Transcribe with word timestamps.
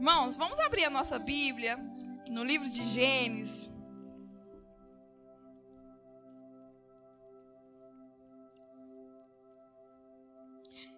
Irmãos, 0.00 0.34
vamos 0.34 0.58
abrir 0.60 0.86
a 0.86 0.88
nossa 0.88 1.18
Bíblia 1.18 1.76
no 2.26 2.42
livro 2.42 2.70
de 2.70 2.82
Gênesis. 2.86 3.70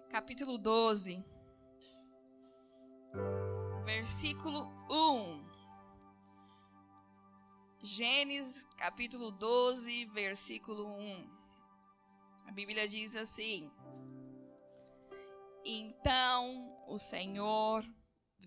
Capítulo 0.09 0.57
12, 0.57 1.21
versículo 3.83 4.73
1. 4.89 5.43
Gênesis, 7.81 8.63
capítulo 8.77 9.31
12, 9.31 10.05
versículo 10.13 10.87
1. 10.87 11.29
A 12.47 12.51
Bíblia 12.53 12.87
diz 12.87 13.17
assim: 13.17 13.69
Então 15.65 16.81
o 16.87 16.97
Senhor 16.97 17.85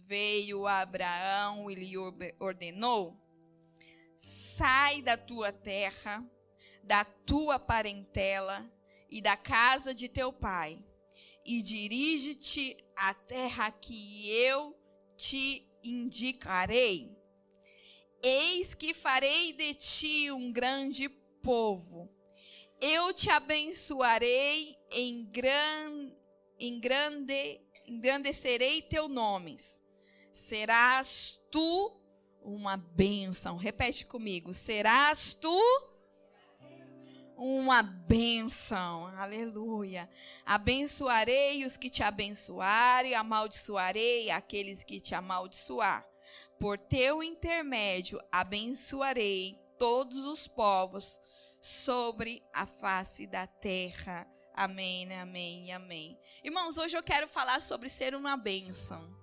veio 0.07 0.67
a 0.67 0.81
Abraão 0.81 1.71
e 1.71 1.75
lhe 1.75 1.95
ordenou: 2.39 3.17
Sai 4.17 5.03
da 5.03 5.17
tua 5.17 5.53
terra, 5.53 6.25
da 6.83 7.05
tua 7.05 7.59
parentela 7.59 8.71
e 9.11 9.21
da 9.21 9.37
casa 9.37 9.95
de 9.95 10.09
teu 10.09 10.33
pai, 10.33 10.79
e 11.45 11.63
dirige-te 11.63 12.77
à 12.97 13.15
terra 13.15 13.71
que 13.71 14.31
eu 14.31 14.77
te 15.17 15.69
indicarei. 15.83 17.17
Eis 18.23 18.75
que 18.75 18.93
farei 18.93 19.53
de 19.53 19.75
ti 19.75 20.31
um 20.31 20.51
grande 20.51 21.09
povo. 21.09 22.11
Eu 22.81 23.13
te 23.15 23.31
abençoarei 23.31 24.77
em, 24.91 25.31
em 26.59 26.81
grande, 26.81 27.61
engrandecerei 27.87 28.83
teu 28.83 29.09
nome 29.09 29.57
serás 30.37 31.41
tu 31.51 31.93
uma 32.43 32.77
bênção. 32.77 33.57
Repete 33.57 34.05
comigo: 34.05 34.53
serás 34.53 35.35
tu 35.35 35.61
uma 37.37 37.83
bênção. 37.83 39.07
Aleluia. 39.19 40.09
Abençoarei 40.45 41.65
os 41.65 41.77
que 41.77 41.91
te 41.91 42.03
abençoarem, 42.03 43.15
amaldiçoarei 43.15 44.31
aqueles 44.31 44.85
que 44.85 45.01
te 45.01 45.15
amaldiçoar. 45.15 46.07
Por 46.61 46.79
teu 46.79 47.23
intermédio 47.23 48.21
abençoarei 48.31 49.59
todos 49.79 50.25
os 50.25 50.47
povos 50.47 51.21
sobre 51.61 52.43
a 52.53 52.65
face 52.65 53.27
da 53.27 53.47
terra. 53.47 54.27
Amém, 54.55 55.13
amém, 55.15 55.73
amém. 55.73 56.19
Irmãos, 56.43 56.79
hoje 56.79 56.97
eu 56.97 57.03
quero 57.03 57.29
falar 57.29 57.61
sobre 57.61 57.91
ser 57.91 58.15
uma 58.15 58.37
bênção. 58.37 59.16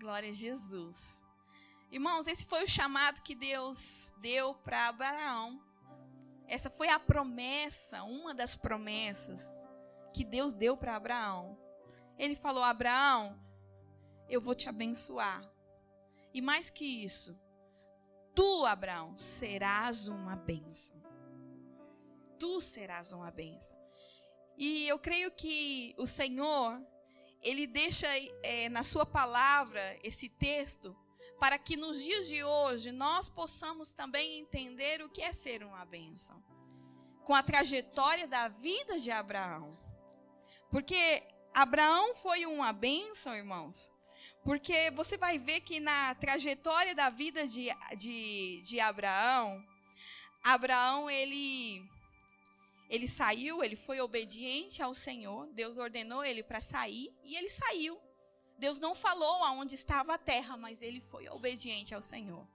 Glória 0.00 0.30
a 0.30 0.32
Jesus. 0.32 1.22
Irmãos, 1.92 2.26
esse 2.26 2.46
foi 2.46 2.64
o 2.64 2.68
chamado 2.68 3.20
que 3.20 3.34
Deus 3.34 4.14
deu 4.16 4.54
para 4.54 4.88
Abraão. 4.88 5.62
Essa 6.46 6.70
foi 6.70 6.88
a 6.88 6.98
promessa, 6.98 8.02
uma 8.04 8.32
das 8.34 8.56
promessas 8.56 9.68
que 10.14 10.24
Deus 10.24 10.54
deu 10.54 10.74
para 10.74 10.96
Abraão. 10.96 11.58
Ele 12.16 12.34
falou: 12.34 12.64
Abraão, 12.64 13.38
eu 14.26 14.40
vou 14.40 14.54
te 14.54 14.70
abençoar. 14.70 15.46
E 16.32 16.40
mais 16.40 16.70
que 16.70 17.04
isso, 17.04 17.38
tu, 18.34 18.64
Abraão, 18.64 19.18
serás 19.18 20.08
uma 20.08 20.34
bênção. 20.34 20.96
Tu 22.38 22.58
serás 22.62 23.12
uma 23.12 23.30
bênção. 23.30 23.78
E 24.56 24.88
eu 24.88 24.98
creio 24.98 25.30
que 25.30 25.94
o 25.98 26.06
Senhor, 26.06 26.80
ele 27.42 27.66
deixa 27.66 28.06
é, 28.42 28.68
na 28.68 28.82
sua 28.82 29.06
palavra 29.06 29.98
esse 30.02 30.28
texto 30.28 30.96
para 31.38 31.58
que 31.58 31.76
nos 31.76 32.02
dias 32.02 32.28
de 32.28 32.44
hoje 32.44 32.92
nós 32.92 33.28
possamos 33.30 33.94
também 33.94 34.38
entender 34.38 35.02
o 35.02 35.08
que 35.08 35.22
é 35.22 35.32
ser 35.32 35.64
uma 35.64 35.84
bênção. 35.86 36.42
Com 37.24 37.34
a 37.34 37.42
trajetória 37.42 38.28
da 38.28 38.48
vida 38.48 38.98
de 38.98 39.10
Abraão. 39.10 39.70
Porque 40.70 41.22
Abraão 41.54 42.14
foi 42.14 42.44
uma 42.44 42.72
bênção, 42.72 43.34
irmãos. 43.34 43.90
Porque 44.44 44.90
você 44.90 45.16
vai 45.16 45.38
ver 45.38 45.60
que 45.60 45.80
na 45.80 46.14
trajetória 46.14 46.94
da 46.94 47.08
vida 47.08 47.46
de, 47.46 47.68
de, 47.96 48.60
de 48.62 48.80
Abraão, 48.80 49.62
Abraão 50.42 51.10
ele 51.10 51.82
ele 52.90 53.06
saiu, 53.06 53.62
ele 53.62 53.76
foi 53.76 54.00
obediente 54.00 54.82
ao 54.82 54.92
Senhor. 54.92 55.46
Deus 55.52 55.78
ordenou 55.78 56.24
ele 56.24 56.42
para 56.42 56.60
sair 56.60 57.16
e 57.22 57.36
ele 57.36 57.48
saiu. 57.48 57.96
Deus 58.58 58.80
não 58.80 58.96
falou 58.96 59.44
aonde 59.44 59.76
estava 59.76 60.14
a 60.14 60.18
terra, 60.18 60.56
mas 60.56 60.82
ele 60.82 61.00
foi 61.00 61.28
obediente 61.28 61.94
ao 61.94 62.02
Senhor. 62.02 62.46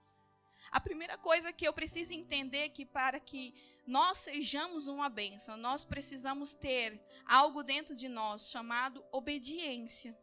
A 0.70 0.78
primeira 0.78 1.16
coisa 1.16 1.54
que 1.54 1.66
eu 1.66 1.72
preciso 1.72 2.12
entender 2.12 2.58
é 2.58 2.68
que 2.68 2.84
para 2.84 3.18
que 3.18 3.54
nós 3.86 4.18
sejamos 4.18 4.88
uma 4.88 5.08
bênção, 5.08 5.56
nós 5.56 5.86
precisamos 5.86 6.54
ter 6.54 7.02
algo 7.24 7.62
dentro 7.62 7.96
de 7.96 8.06
nós 8.06 8.50
chamado 8.50 9.02
obediência. 9.10 10.14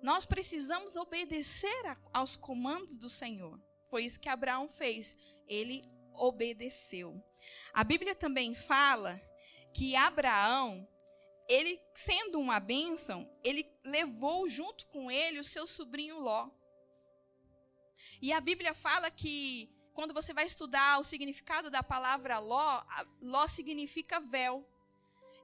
Nós 0.00 0.24
precisamos 0.24 0.94
obedecer 0.94 1.98
aos 2.12 2.36
comandos 2.36 2.96
do 2.96 3.10
Senhor. 3.10 3.60
Foi 3.90 4.04
isso 4.04 4.20
que 4.20 4.28
Abraão 4.28 4.68
fez. 4.68 5.16
Ele 5.48 5.84
obedeceu. 6.14 7.20
A 7.78 7.84
Bíblia 7.84 8.12
também 8.12 8.56
fala 8.56 9.22
que 9.72 9.94
Abraão, 9.94 10.84
ele 11.48 11.80
sendo 11.94 12.40
uma 12.40 12.58
bênção, 12.58 13.30
ele 13.44 13.64
levou 13.84 14.48
junto 14.48 14.84
com 14.88 15.08
ele 15.08 15.38
o 15.38 15.44
seu 15.44 15.64
sobrinho 15.64 16.18
Ló. 16.18 16.50
E 18.20 18.32
a 18.32 18.40
Bíblia 18.40 18.74
fala 18.74 19.12
que 19.12 19.72
quando 19.94 20.12
você 20.12 20.34
vai 20.34 20.44
estudar 20.44 20.98
o 20.98 21.04
significado 21.04 21.70
da 21.70 21.80
palavra 21.80 22.40
Ló, 22.40 22.82
Ló 23.22 23.46
significa 23.46 24.18
véu. 24.18 24.68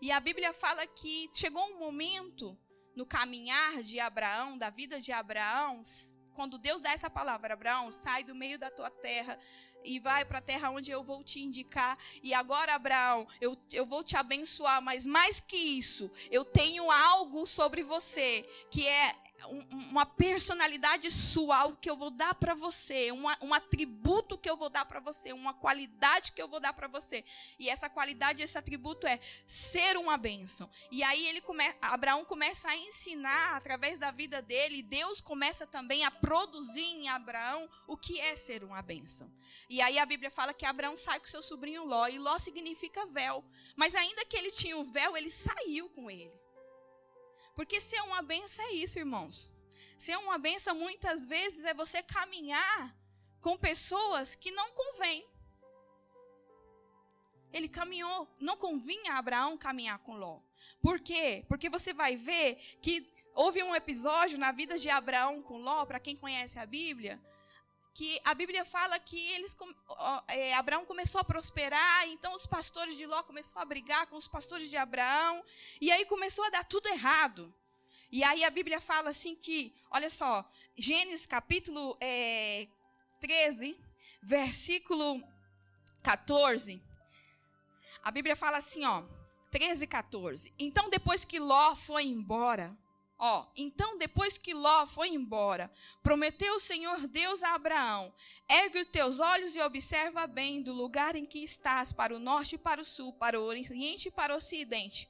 E 0.02 0.10
a 0.10 0.18
Bíblia 0.18 0.52
fala 0.52 0.84
que 0.88 1.30
chegou 1.32 1.64
um 1.66 1.78
momento 1.78 2.58
no 2.96 3.06
caminhar 3.06 3.80
de 3.80 4.00
Abraão, 4.00 4.58
da 4.58 4.70
vida 4.70 4.98
de 4.98 5.12
Abraão, 5.12 5.84
quando 6.34 6.58
Deus 6.58 6.80
dá 6.80 6.90
essa 6.90 7.08
palavra, 7.08 7.54
Abraão, 7.54 7.92
sai 7.92 8.24
do 8.24 8.34
meio 8.34 8.58
da 8.58 8.72
tua 8.72 8.90
terra 8.90 9.38
e 9.84 9.98
vai 9.98 10.24
para 10.24 10.38
a 10.38 10.42
terra 10.42 10.70
onde 10.70 10.90
eu 10.90 11.02
vou 11.02 11.22
te 11.22 11.40
indicar. 11.40 11.98
E 12.22 12.32
agora, 12.32 12.74
Abraão, 12.74 13.26
eu, 13.40 13.56
eu 13.72 13.86
vou 13.86 14.02
te 14.02 14.16
abençoar, 14.16 14.82
mas 14.82 15.06
mais 15.06 15.40
que 15.40 15.56
isso, 15.56 16.10
eu 16.30 16.44
tenho 16.44 16.90
algo 16.90 17.46
sobre 17.46 17.82
você 17.82 18.48
que 18.70 18.86
é 18.86 19.14
uma 19.46 20.06
personalidade 20.06 21.10
sua, 21.10 21.58
algo 21.58 21.76
que 21.76 21.90
eu 21.90 21.96
vou 21.96 22.10
dar 22.10 22.34
para 22.34 22.54
você, 22.54 23.12
um, 23.12 23.24
um 23.42 23.52
atributo 23.52 24.38
que 24.38 24.48
eu 24.48 24.56
vou 24.56 24.70
dar 24.70 24.84
para 24.84 25.00
você, 25.00 25.32
uma 25.32 25.52
qualidade 25.52 26.32
que 26.32 26.40
eu 26.40 26.48
vou 26.48 26.60
dar 26.60 26.72
para 26.72 26.88
você. 26.88 27.24
E 27.58 27.68
essa 27.68 27.88
qualidade, 27.88 28.42
esse 28.42 28.56
atributo 28.56 29.06
é 29.06 29.20
ser 29.46 29.96
uma 29.96 30.16
bênção. 30.16 30.70
E 30.90 31.02
aí 31.02 31.26
ele 31.26 31.40
come, 31.40 31.64
Abraão 31.82 32.24
começa 32.24 32.68
a 32.68 32.76
ensinar 32.76 33.56
através 33.56 33.98
da 33.98 34.10
vida 34.10 34.40
dele, 34.40 34.82
Deus 34.82 35.20
começa 35.20 35.66
também 35.66 36.04
a 36.04 36.10
produzir 36.10 36.80
em 36.80 37.08
Abraão 37.08 37.68
o 37.86 37.96
que 37.96 38.20
é 38.20 38.36
ser 38.36 38.64
uma 38.64 38.80
bênção. 38.80 39.30
E 39.68 39.80
aí 39.80 39.98
a 39.98 40.06
Bíblia 40.06 40.30
fala 40.30 40.54
que 40.54 40.64
Abraão 40.64 40.96
sai 40.96 41.20
com 41.20 41.26
seu 41.26 41.42
sobrinho 41.42 41.84
Ló, 41.84 42.06
e 42.08 42.18
Ló 42.18 42.38
significa 42.38 43.06
véu. 43.06 43.44
Mas 43.76 43.94
ainda 43.94 44.24
que 44.24 44.36
ele 44.36 44.50
tinha 44.50 44.76
o 44.76 44.84
véu, 44.84 45.16
ele 45.16 45.30
saiu 45.30 45.90
com 45.90 46.10
ele. 46.10 46.43
Porque 47.54 47.80
ser 47.80 48.00
uma 48.02 48.22
benção 48.22 48.64
é 48.66 48.72
isso, 48.72 48.98
irmãos. 48.98 49.50
Ser 49.96 50.16
uma 50.16 50.38
benção 50.38 50.74
muitas 50.74 51.24
vezes 51.24 51.64
é 51.64 51.72
você 51.72 52.02
caminhar 52.02 52.96
com 53.40 53.56
pessoas 53.56 54.34
que 54.34 54.50
não 54.50 54.72
convém. 54.72 55.24
Ele 57.52 57.68
caminhou, 57.68 58.28
não 58.40 58.56
convinha 58.56 59.12
a 59.12 59.18
Abraão 59.18 59.56
caminhar 59.56 59.98
com 60.00 60.16
Ló. 60.16 60.40
Por 60.82 60.98
quê? 60.98 61.44
Porque 61.48 61.68
você 61.68 61.92
vai 61.92 62.16
ver 62.16 62.56
que 62.82 63.12
houve 63.32 63.62
um 63.62 63.74
episódio 63.74 64.36
na 64.38 64.50
vida 64.50 64.76
de 64.76 64.90
Abraão 64.90 65.40
com 65.40 65.58
Ló, 65.58 65.86
para 65.86 66.00
quem 66.00 66.16
conhece 66.16 66.58
a 66.58 66.66
Bíblia, 66.66 67.20
que 67.94 68.20
a 68.24 68.34
Bíblia 68.34 68.64
fala 68.64 68.98
que 68.98 69.30
eles, 69.32 69.56
é, 70.28 70.52
Abraão 70.54 70.84
começou 70.84 71.20
a 71.20 71.24
prosperar, 71.24 72.08
então 72.08 72.34
os 72.34 72.44
pastores 72.44 72.96
de 72.96 73.06
Ló 73.06 73.22
começaram 73.22 73.62
a 73.62 73.64
brigar 73.64 74.08
com 74.08 74.16
os 74.16 74.26
pastores 74.26 74.68
de 74.68 74.76
Abraão, 74.76 75.44
e 75.80 75.92
aí 75.92 76.04
começou 76.04 76.44
a 76.44 76.50
dar 76.50 76.64
tudo 76.64 76.88
errado. 76.88 77.54
E 78.10 78.22
aí 78.24 78.44
a 78.44 78.50
Bíblia 78.50 78.80
fala 78.80 79.10
assim 79.10 79.34
que, 79.36 79.72
olha 79.90 80.10
só, 80.10 80.44
Gênesis 80.76 81.24
capítulo 81.24 81.96
é, 82.00 82.66
13, 83.20 83.76
versículo 84.20 85.22
14, 86.02 86.82
a 88.02 88.10
Bíblia 88.10 88.36
fala 88.36 88.58
assim, 88.58 88.84
ó, 88.84 89.02
13, 89.50 89.86
14. 89.86 90.52
Então 90.58 90.90
depois 90.90 91.24
que 91.24 91.38
Ló 91.38 91.74
foi 91.74 92.04
embora, 92.04 92.76
Ó, 93.18 93.46
então 93.56 93.96
depois 93.96 94.36
que 94.36 94.52
Ló 94.52 94.84
foi 94.86 95.08
embora, 95.08 95.72
prometeu 96.02 96.56
o 96.56 96.60
Senhor 96.60 97.06
Deus 97.06 97.42
a 97.42 97.54
Abraão: 97.54 98.12
ergue 98.48 98.80
os 98.80 98.86
teus 98.88 99.20
olhos 99.20 99.54
e 99.54 99.60
observa 99.60 100.26
bem 100.26 100.62
do 100.62 100.72
lugar 100.72 101.14
em 101.14 101.24
que 101.24 101.38
estás, 101.38 101.92
para 101.92 102.14
o 102.14 102.18
norte 102.18 102.56
e 102.56 102.58
para 102.58 102.80
o 102.80 102.84
sul, 102.84 103.12
para 103.12 103.40
o 103.40 103.44
oriente 103.44 104.08
e 104.08 104.10
para 104.10 104.34
o 104.34 104.36
ocidente. 104.36 105.08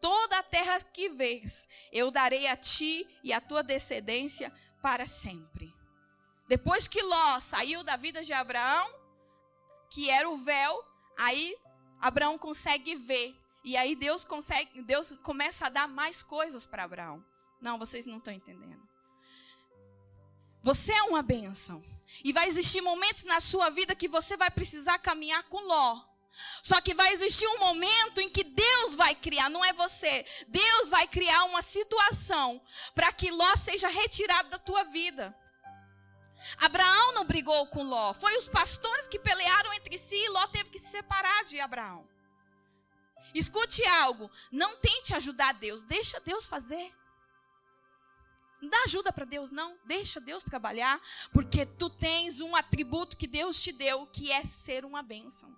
toda 0.00 0.38
a 0.38 0.42
terra 0.42 0.78
que 0.80 1.08
vês, 1.08 1.66
eu 1.90 2.10
darei 2.10 2.46
a 2.46 2.56
ti 2.56 3.08
e 3.22 3.32
a 3.32 3.40
tua 3.40 3.62
descendência 3.62 4.52
para 4.82 5.06
sempre. 5.06 5.74
Depois 6.46 6.86
que 6.86 7.00
Ló 7.00 7.40
saiu 7.40 7.82
da 7.82 7.96
vida 7.96 8.22
de 8.22 8.34
Abraão, 8.34 8.86
que 9.88 10.10
era 10.10 10.28
o 10.28 10.36
véu, 10.36 10.78
aí 11.18 11.56
Abraão 11.98 12.36
consegue 12.36 12.94
ver. 12.96 13.34
E 13.64 13.78
aí 13.78 13.96
Deus 13.96 14.26
consegue, 14.26 14.82
Deus 14.82 15.12
começa 15.22 15.66
a 15.66 15.70
dar 15.70 15.88
mais 15.88 16.22
coisas 16.22 16.66
para 16.66 16.84
Abraão. 16.84 17.24
Não, 17.64 17.78
vocês 17.78 18.04
não 18.04 18.18
estão 18.18 18.34
entendendo. 18.34 18.86
Você 20.62 20.92
é 20.92 21.02
uma 21.04 21.22
bênção. 21.22 21.82
E 22.22 22.30
vai 22.30 22.46
existir 22.46 22.82
momentos 22.82 23.24
na 23.24 23.40
sua 23.40 23.70
vida 23.70 23.96
que 23.96 24.06
você 24.06 24.36
vai 24.36 24.50
precisar 24.50 24.98
caminhar 24.98 25.42
com 25.44 25.66
Ló. 25.66 25.98
Só 26.62 26.78
que 26.82 26.92
vai 26.92 27.10
existir 27.14 27.46
um 27.46 27.58
momento 27.60 28.20
em 28.20 28.28
que 28.28 28.44
Deus 28.44 28.94
vai 28.96 29.14
criar, 29.14 29.48
não 29.48 29.64
é 29.64 29.72
você. 29.72 30.26
Deus 30.46 30.90
vai 30.90 31.08
criar 31.08 31.44
uma 31.44 31.62
situação 31.62 32.60
para 32.94 33.10
que 33.14 33.30
Ló 33.30 33.56
seja 33.56 33.88
retirado 33.88 34.50
da 34.50 34.58
tua 34.58 34.84
vida. 34.84 35.34
Abraão 36.58 37.14
não 37.14 37.24
brigou 37.24 37.66
com 37.68 37.82
Ló, 37.82 38.12
foi 38.12 38.36
os 38.36 38.46
pastores 38.46 39.08
que 39.08 39.18
pelearam 39.18 39.72
entre 39.72 39.96
si 39.96 40.16
e 40.16 40.28
Ló 40.28 40.46
teve 40.48 40.68
que 40.68 40.78
se 40.78 40.88
separar 40.88 41.44
de 41.44 41.58
Abraão. 41.60 42.06
Escute 43.34 43.82
algo, 43.86 44.30
não 44.52 44.76
tente 44.76 45.14
ajudar 45.14 45.54
Deus, 45.54 45.82
deixa 45.82 46.20
Deus 46.20 46.46
fazer. 46.46 46.92
Não 48.64 48.70
dá 48.70 48.82
ajuda 48.84 49.12
para 49.12 49.26
Deus, 49.26 49.50
não. 49.50 49.76
Deixa 49.84 50.20
Deus 50.20 50.42
trabalhar, 50.42 50.98
porque 51.32 51.66
tu 51.66 51.90
tens 51.90 52.40
um 52.40 52.56
atributo 52.56 53.16
que 53.16 53.26
Deus 53.26 53.62
te 53.62 53.72
deu, 53.72 54.06
que 54.06 54.32
é 54.32 54.42
ser 54.44 54.86
uma 54.86 55.02
bênção. 55.02 55.54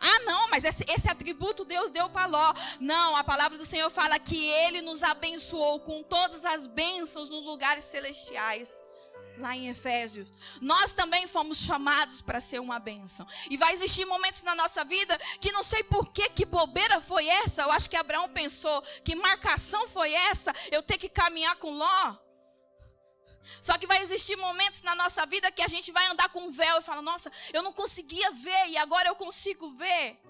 Ah, 0.00 0.18
não, 0.20 0.48
mas 0.48 0.64
esse, 0.64 0.84
esse 0.88 1.08
atributo 1.08 1.64
Deus 1.64 1.90
deu 1.90 2.08
para 2.08 2.26
Ló. 2.26 2.54
Não, 2.80 3.14
a 3.14 3.22
palavra 3.22 3.58
do 3.58 3.64
Senhor 3.66 3.90
fala 3.90 4.18
que 4.18 4.42
ele 4.42 4.80
nos 4.80 5.02
abençoou 5.02 5.80
com 5.80 6.02
todas 6.02 6.44
as 6.46 6.66
bênçãos 6.66 7.28
nos 7.28 7.44
lugares 7.44 7.84
celestiais 7.84 8.82
lá 9.38 9.56
em 9.56 9.68
Efésios. 9.68 10.32
Nós 10.60 10.92
também 10.92 11.26
fomos 11.26 11.58
chamados 11.58 12.20
para 12.20 12.40
ser 12.40 12.60
uma 12.60 12.78
bênção. 12.78 13.26
E 13.48 13.56
vai 13.56 13.72
existir 13.72 14.04
momentos 14.04 14.42
na 14.42 14.54
nossa 14.54 14.84
vida 14.84 15.16
que 15.40 15.52
não 15.52 15.62
sei 15.62 15.82
por 15.84 16.12
que, 16.12 16.28
que 16.30 16.44
bobeira 16.44 17.00
foi 17.00 17.26
essa. 17.26 17.62
Eu 17.62 17.70
acho 17.70 17.88
que 17.88 17.96
Abraão 17.96 18.28
pensou 18.28 18.82
que 19.04 19.14
marcação 19.14 19.88
foi 19.88 20.12
essa, 20.12 20.52
eu 20.70 20.82
ter 20.82 20.98
que 20.98 21.08
caminhar 21.08 21.56
com 21.56 21.70
Ló. 21.70 22.16
Só 23.62 23.78
que 23.78 23.86
vai 23.86 24.02
existir 24.02 24.36
momentos 24.36 24.82
na 24.82 24.94
nossa 24.94 25.24
vida 25.24 25.50
que 25.50 25.62
a 25.62 25.68
gente 25.68 25.90
vai 25.90 26.06
andar 26.06 26.28
com 26.28 26.40
um 26.40 26.50
véu 26.50 26.78
e 26.78 26.82
fala: 26.82 27.00
Nossa, 27.00 27.32
eu 27.52 27.62
não 27.62 27.72
conseguia 27.72 28.30
ver 28.32 28.68
e 28.68 28.76
agora 28.76 29.08
eu 29.08 29.14
consigo 29.14 29.70
ver. 29.70 30.20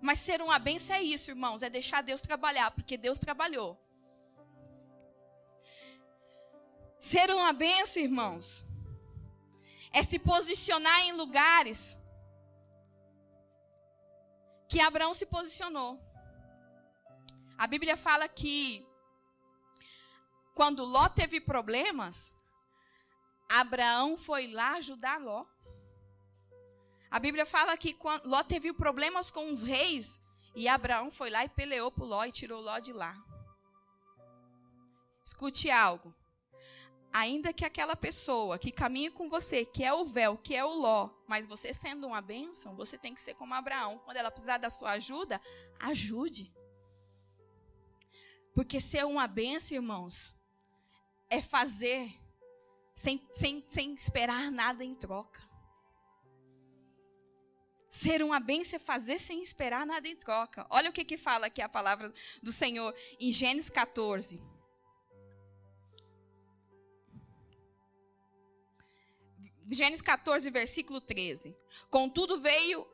Mas 0.00 0.18
ser 0.18 0.40
uma 0.40 0.58
bênção 0.58 0.96
é 0.96 1.02
isso, 1.02 1.30
irmãos, 1.30 1.62
é 1.62 1.70
deixar 1.70 2.02
Deus 2.02 2.20
trabalhar, 2.20 2.70
porque 2.70 2.96
Deus 2.96 3.18
trabalhou. 3.18 3.78
Ser 7.10 7.28
uma 7.30 7.52
benção, 7.52 8.02
irmãos, 8.02 8.64
é 9.92 10.02
se 10.02 10.18
posicionar 10.18 11.00
em 11.02 11.12
lugares 11.12 11.98
que 14.70 14.80
Abraão 14.80 15.12
se 15.12 15.26
posicionou. 15.26 16.00
A 17.58 17.66
Bíblia 17.66 17.94
fala 17.94 18.26
que 18.26 18.88
quando 20.54 20.82
Ló 20.82 21.06
teve 21.10 21.42
problemas, 21.42 22.32
Abraão 23.50 24.16
foi 24.16 24.46
lá 24.46 24.70
ajudar 24.76 25.20
Ló. 25.20 25.44
A 27.10 27.18
Bíblia 27.18 27.44
fala 27.44 27.76
que 27.76 27.94
Ló 28.24 28.42
teve 28.44 28.72
problemas 28.72 29.30
com 29.30 29.52
os 29.52 29.62
reis, 29.62 30.22
e 30.54 30.66
Abraão 30.66 31.10
foi 31.10 31.28
lá 31.28 31.44
e 31.44 31.50
peleou 31.50 31.92
por 31.92 32.06
Ló 32.06 32.24
e 32.24 32.32
tirou 32.32 32.62
Ló 32.62 32.78
de 32.78 32.94
lá. 32.94 33.14
Escute 35.22 35.70
algo 35.70 36.14
ainda 37.14 37.52
que 37.52 37.64
aquela 37.64 37.94
pessoa 37.94 38.58
que 38.58 38.72
caminha 38.72 39.08
com 39.08 39.28
você, 39.28 39.64
que 39.64 39.84
é 39.84 39.94
o 39.94 40.04
véu, 40.04 40.36
que 40.36 40.56
é 40.56 40.64
o 40.64 40.72
ló, 40.72 41.10
mas 41.28 41.46
você 41.46 41.72
sendo 41.72 42.08
uma 42.08 42.20
bênção, 42.20 42.74
você 42.74 42.98
tem 42.98 43.14
que 43.14 43.20
ser 43.20 43.34
como 43.34 43.54
Abraão. 43.54 44.00
Quando 44.00 44.16
ela 44.16 44.32
precisar 44.32 44.58
da 44.58 44.68
sua 44.68 44.90
ajuda, 44.90 45.40
ajude. 45.78 46.52
Porque 48.52 48.80
ser 48.80 49.06
uma 49.06 49.28
bênção, 49.28 49.76
irmãos, 49.76 50.34
é 51.30 51.40
fazer 51.40 52.12
sem, 52.96 53.24
sem, 53.32 53.64
sem 53.68 53.94
esperar 53.94 54.50
nada 54.50 54.84
em 54.84 54.96
troca. 54.96 55.40
Ser 57.88 58.24
uma 58.24 58.40
bênção 58.40 58.76
é 58.76 58.80
fazer 58.80 59.20
sem 59.20 59.40
esperar 59.40 59.86
nada 59.86 60.08
em 60.08 60.16
troca. 60.16 60.66
Olha 60.68 60.90
o 60.90 60.92
que, 60.92 61.04
que 61.04 61.16
fala 61.16 61.46
aqui 61.46 61.62
a 61.62 61.68
palavra 61.68 62.12
do 62.42 62.50
Senhor 62.50 62.92
em 63.20 63.30
Gênesis 63.30 63.70
14. 63.70 64.53
Gênesis 69.70 70.02
14, 70.02 70.50
versículo 70.50 71.00
13. 71.00 71.56
Contudo, 71.90 72.38
veio, 72.38 72.86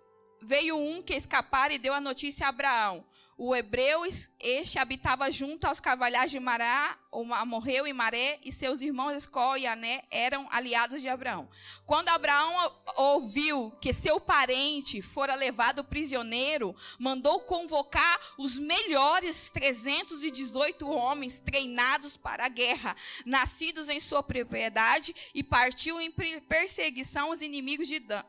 veio 0.43 0.77
um 0.77 1.03
que 1.03 1.15
escapara 1.15 1.73
e 1.73 1.79
deu 1.79 1.93
a 1.93 2.01
notícia 2.01 2.47
a 2.47 2.51
Abraão. 2.51 3.05
O 3.43 3.57
hebreu, 3.57 4.03
este, 4.39 4.79
habitava 4.79 5.31
junto 5.31 5.67
aos 5.67 5.81
cavalhais 5.81 6.31
de 6.31 6.39
Mará, 6.39 6.99
morreu 7.47 7.87
em 7.87 7.93
Maré, 7.95 8.39
e 8.45 8.53
seus 8.53 8.83
irmãos 8.83 9.17
Escol 9.17 9.57
e 9.57 9.67
Ané 9.67 10.05
eram 10.11 10.47
aliados 10.51 11.01
de 11.01 11.09
Abraão. 11.09 11.49
Quando 11.87 12.11
Abraão 12.11 12.71
ouviu 12.97 13.71
que 13.81 13.95
seu 13.95 14.21
parente 14.21 15.01
fora 15.01 15.35
levado 15.35 15.83
prisioneiro, 15.83 16.77
mandou 16.99 17.41
convocar 17.41 18.21
os 18.37 18.59
melhores 18.59 19.49
318 19.49 20.87
homens 20.87 21.41
treinados 21.41 22.19
para 22.19 22.45
a 22.45 22.49
guerra, 22.51 22.95
nascidos 23.25 23.89
em 23.89 24.01
sua 24.01 24.23
propriedade, 24.23 25.17
e 25.35 25.43
partiu 25.43 25.99
em 25.99 26.13
perseguição 26.47 27.29
aos 27.29 27.41
inimigos 27.41 27.89
de 27.89 28.01
Dan 28.01 28.23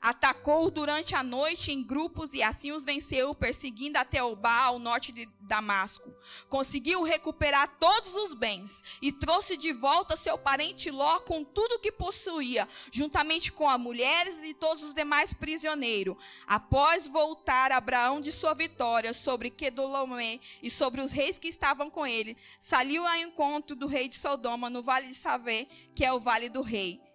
atacou 0.00 0.70
durante 0.70 1.14
a 1.14 1.22
noite 1.22 1.72
em 1.72 1.82
grupos 1.82 2.34
e 2.34 2.42
assim 2.42 2.72
os 2.72 2.84
venceu, 2.84 3.34
perseguindo 3.34 3.98
até 3.98 4.22
Obá, 4.22 4.64
ao 4.64 4.78
norte 4.78 5.12
de 5.12 5.26
Damasco. 5.40 6.12
Conseguiu 6.48 7.02
recuperar 7.02 7.76
todos 7.78 8.14
os 8.14 8.34
bens 8.34 8.82
e 9.00 9.10
trouxe 9.10 9.56
de 9.56 9.72
volta 9.72 10.16
seu 10.16 10.36
parente 10.36 10.90
Ló 10.90 11.20
com 11.20 11.42
tudo 11.42 11.76
o 11.76 11.78
que 11.78 11.90
possuía, 11.90 12.68
juntamente 12.92 13.50
com 13.50 13.68
as 13.68 13.80
mulheres 13.80 14.44
e 14.44 14.54
todos 14.54 14.82
os 14.84 14.94
demais 14.94 15.32
prisioneiros. 15.32 16.16
Após 16.46 17.06
voltar 17.06 17.72
Abraão 17.72 18.20
de 18.20 18.30
sua 18.30 18.54
vitória 18.54 19.12
sobre 19.12 19.50
Kedolomé 19.50 20.38
e 20.62 20.70
sobre 20.70 21.00
os 21.00 21.12
reis 21.12 21.38
que 21.38 21.48
estavam 21.48 21.90
com 21.90 22.06
ele, 22.06 22.36
saiu 22.60 23.06
ao 23.06 23.16
encontro 23.16 23.74
do 23.74 23.86
rei 23.86 24.08
de 24.08 24.16
Sodoma 24.16 24.68
no 24.68 24.82
vale 24.82 25.08
de 25.08 25.14
Savé, 25.14 25.66
que 25.94 26.04
é 26.04 26.12
o 26.12 26.20
vale 26.20 26.48
do 26.48 26.62
rei. 26.62 27.07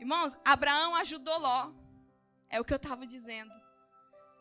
Irmãos, 0.00 0.36
Abraão 0.44 0.96
ajudou 0.96 1.38
Ló. 1.38 1.70
É 2.48 2.58
o 2.58 2.64
que 2.64 2.72
eu 2.72 2.78
estava 2.78 3.06
dizendo. 3.06 3.52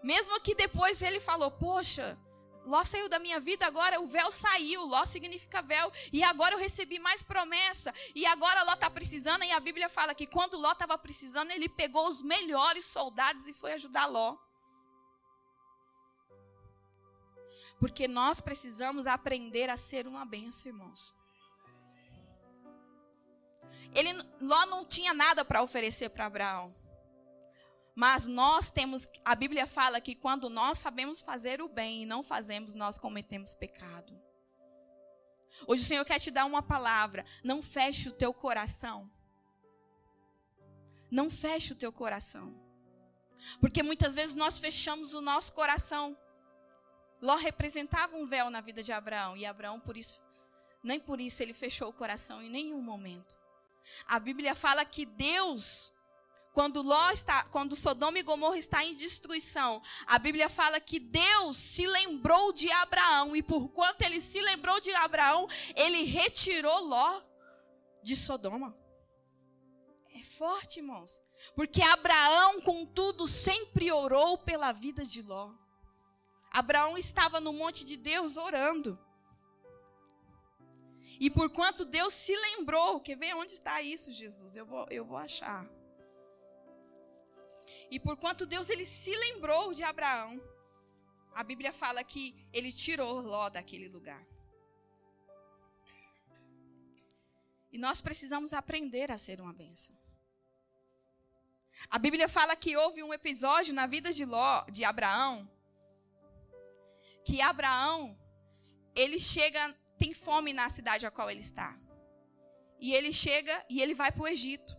Mesmo 0.01 0.39
que 0.39 0.56
depois 0.56 1.01
ele 1.01 1.20
falou: 1.20 1.51
Poxa, 1.51 2.18
Ló 2.66 2.84
saiu 2.84 3.10
da 3.10 3.20
minha 3.20 3.39
vida, 3.39 3.66
agora 3.66 4.00
o 4.00 4.08
véu 4.08 4.32
saiu. 4.32 4.86
Ló 4.86 5.04
significa 5.06 5.62
véu. 5.62 5.92
E 6.13 6.24
agora 6.24 6.56
eu 6.56 6.60
recebi 6.60 6.98
mais 6.98 7.22
promessa. 7.22 7.94
E 8.16 8.25
agora 8.25 8.63
Ló 8.63 8.74
está 8.74 8.89
precisando. 8.89 9.44
E 9.44 9.51
a 9.51 9.60
Bíblia 9.60 9.89
fala 9.89 10.16
que 10.16 10.25
quando 10.25 10.58
Ló 10.58 10.72
estava 10.72 10.98
precisando, 10.98 11.51
ele 11.51 11.68
pegou 11.68 12.08
os 12.08 12.22
melhores 12.22 12.86
soldados 12.86 13.46
e 13.46 13.54
foi 13.54 13.74
ajudar 13.74 14.06
Ló. 14.06 14.38
Porque 17.80 18.08
nós 18.08 18.39
precisamos 18.39 19.08
aprender 19.08 19.70
a 19.70 19.75
ser 19.78 20.08
uma 20.08 20.25
benção, 20.25 20.72
irmãos. 20.72 21.13
Ele, 23.93 24.13
Ló 24.39 24.65
não 24.65 24.86
tinha 24.86 25.13
nada 25.13 25.43
para 25.43 25.62
oferecer 25.62 26.10
para 26.10 26.25
Abraão. 26.25 26.74
Mas 27.96 28.27
nós 28.27 28.72
temos, 28.72 29.08
a 29.25 29.36
Bíblia 29.36 29.67
fala 29.67 30.00
que 30.00 30.15
quando 30.15 30.50
nós 30.50 30.77
sabemos 30.77 31.22
fazer 31.22 31.62
o 31.62 31.67
bem 31.67 32.03
e 32.03 32.05
não 32.05 32.24
fazemos, 32.24 32.74
nós 32.74 32.98
cometemos 32.98 33.53
pecado. 33.53 34.17
Hoje 35.67 35.84
o 35.84 35.86
Senhor 35.86 36.05
quer 36.05 36.19
te 36.19 36.31
dar 36.31 36.46
uma 36.46 36.62
palavra. 36.62 37.25
Não 37.43 37.62
feche 37.62 38.10
o 38.10 38.13
teu 38.13 38.34
coração. 38.34 39.10
Não 41.12 41.29
feche 41.29 41.74
o 41.74 41.75
teu 41.75 41.91
coração. 41.91 42.55
Porque 43.60 43.81
muitas 43.84 44.15
vezes 44.15 44.36
nós 44.36 44.60
fechamos 44.60 45.13
o 45.13 45.22
nosso 45.22 45.53
coração. 45.53 46.17
Ló 47.22 47.36
representava 47.36 48.15
um 48.15 48.25
véu 48.25 48.50
na 48.50 48.62
vida 48.62 48.81
de 48.81 48.91
Abraão. 48.91 49.36
E 49.36 49.46
Abraão, 49.46 49.79
por 49.79 49.98
isso, 49.98 50.22
nem 50.84 51.00
por 51.00 51.19
isso 51.19 51.41
ele 51.43 51.53
fechou 51.53 51.89
o 51.89 51.93
coração 51.93 52.41
em 52.41 52.50
nenhum 52.50 52.81
momento. 52.81 53.38
A 54.05 54.19
Bíblia 54.19 54.55
fala 54.55 54.84
que 54.86 55.05
Deus, 55.05 55.93
quando 56.53 56.81
Ló 56.81 57.12
está, 57.12 57.43
quando 57.46 57.75
Sodoma 57.75 58.19
e 58.19 58.24
Gomorra 58.24 58.58
está 58.58 58.84
em 58.84 58.96
destruição, 58.96 59.81
a 60.05 60.17
Bíblia 60.19 60.50
fala 60.50 60.79
que 60.79 61.00
Deus 61.00 61.58
se 61.58 61.86
lembrou 61.86 62.51
de 62.51 62.72
Abraão 62.72 63.36
e 63.36 63.43
por 63.43 63.69
quanto 63.69 64.01
ele 64.01 64.19
se 64.19 64.41
lembrou 64.41 64.79
de 64.79 64.91
Abraão, 64.96 65.48
ele 65.75 66.03
retirou 66.03 66.86
Ló 66.86 67.22
de 68.01 68.15
Sodoma. 68.15 68.74
É 70.15 70.24
forte, 70.24 70.79
irmãos. 70.79 71.22
Porque 71.55 71.81
Abraão, 71.81 72.62
contudo, 72.62 73.27
sempre 73.27 73.91
orou 73.91 74.38
pela 74.38 74.72
vida 74.72 75.05
de 75.05 75.22
Ló. 75.22 75.51
Abraão 76.51 76.98
estava 76.98 77.39
no 77.39 77.53
monte 77.53 77.86
de 77.86 77.96
Deus 77.96 78.38
orando. 78.38 79.00
E 81.20 81.30
por 81.30 81.50
quanto 81.50 81.84
Deus 81.84 82.14
se 82.14 82.36
lembrou, 82.36 83.02
quer 83.02 83.18
ver 83.18 83.36
onde 83.36 83.54
está 83.54 83.82
isso, 83.82 84.12
Jesus? 84.12 84.56
Eu 84.56 84.66
vou, 84.66 84.88
eu 84.90 85.04
vou 85.04 85.18
achar. 85.18 85.68
E 87.92 88.00
por 88.00 88.16
quanto 88.16 88.46
Deus 88.46 88.70
ele 88.70 88.86
se 88.86 89.16
lembrou 89.16 89.74
de 89.74 89.84
Abraão, 89.84 90.40
a 91.34 91.44
Bíblia 91.44 91.74
fala 91.74 92.04
que 92.04 92.48
ele 92.54 92.72
tirou 92.72 93.20
Ló 93.22 93.50
daquele 93.50 93.88
lugar. 93.88 94.26
E 97.72 97.78
nós 97.78 98.02
precisamos 98.02 98.54
aprender 98.54 99.12
a 99.12 99.18
ser 99.18 99.40
uma 99.42 99.54
bênção. 99.54 99.96
A 101.90 102.00
Bíblia 102.00 102.28
fala 102.28 102.56
que 102.56 102.76
houve 102.76 103.04
um 103.04 103.14
episódio 103.14 103.74
na 103.74 103.86
vida 103.86 104.12
de 104.12 104.26
Ló, 104.26 104.64
de 104.72 104.84
Abraão, 104.84 105.50
que 107.24 107.42
Abraão 107.42 108.18
ele 108.96 109.20
chega 109.20 109.76
tem 110.00 110.13
fome 110.13 110.51
na 110.53 110.68
cidade 110.70 111.06
a 111.06 111.12
qual 111.12 111.29
ele 111.29 111.41
está. 111.41 111.77
E 112.79 112.94
ele 112.94 113.12
chega 113.12 113.56
e 113.70 113.82
ele 113.82 113.94
vai 113.94 114.12
para 114.12 114.24
o 114.24 114.27
Egito. 114.27 114.74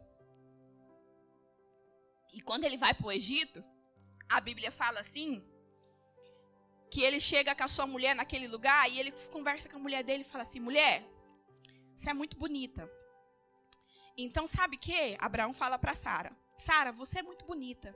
E 2.32 2.40
quando 2.40 2.64
ele 2.64 2.78
vai 2.78 2.94
para 2.94 3.06
o 3.06 3.12
Egito, 3.12 3.62
a 4.28 4.40
Bíblia 4.40 4.72
fala 4.72 5.00
assim: 5.00 5.44
que 6.90 7.02
ele 7.02 7.20
chega 7.20 7.54
com 7.54 7.64
a 7.64 7.68
sua 7.68 7.86
mulher 7.86 8.14
naquele 8.16 8.48
lugar 8.48 8.90
e 8.90 8.98
ele 8.98 9.12
conversa 9.30 9.68
com 9.68 9.76
a 9.76 9.80
mulher 9.86 10.02
dele 10.02 10.22
e 10.22 10.30
fala 10.32 10.44
assim: 10.44 10.60
mulher, 10.60 11.04
você 11.94 12.10
é 12.10 12.14
muito 12.14 12.38
bonita. 12.38 12.90
Então, 14.16 14.46
sabe 14.46 14.76
que? 14.76 15.16
Abraão 15.18 15.52
fala 15.52 15.78
para 15.78 15.94
Sara: 15.94 16.32
Sara, 16.56 16.92
você 16.92 17.18
é 17.18 17.22
muito 17.22 17.44
bonita. 17.44 17.94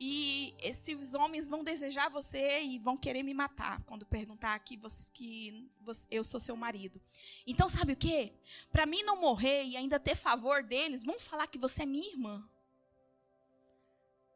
E 0.00 0.54
esses 0.58 1.14
homens 1.14 1.46
vão 1.46 1.62
desejar 1.62 2.08
você 2.08 2.60
e 2.60 2.78
vão 2.78 2.96
querer 2.96 3.22
me 3.22 3.32
matar 3.32 3.82
quando 3.84 4.04
perguntar 4.04 4.58
que, 4.58 4.76
você, 4.76 5.10
que 5.12 5.70
você, 5.80 6.06
eu 6.10 6.24
sou 6.24 6.40
seu 6.40 6.56
marido. 6.56 7.00
Então, 7.46 7.68
sabe 7.68 7.92
o 7.92 7.96
que? 7.96 8.34
Para 8.72 8.84
mim 8.84 9.02
não 9.02 9.20
morrer 9.20 9.64
e 9.64 9.76
ainda 9.76 10.00
ter 10.00 10.16
favor 10.16 10.62
deles, 10.62 11.04
vão 11.04 11.20
falar 11.20 11.46
que 11.46 11.58
você 11.58 11.82
é 11.82 11.86
minha 11.86 12.10
irmã. 12.10 12.48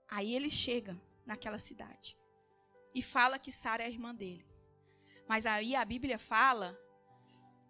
Aí 0.09 0.35
ele 0.35 0.51
chega 0.51 0.97
naquela 1.25 1.59
cidade 1.59 2.17
e 2.95 3.03
fala 3.03 3.39
que 3.39 3.51
Sara 3.51 3.83
é 3.83 3.87
a 3.87 3.91
irmã 3.91 4.15
dele. 4.15 4.47
Mas 5.27 5.45
aí 5.45 5.75
a 5.75 5.85
Bíblia 5.85 6.19
fala 6.19 6.79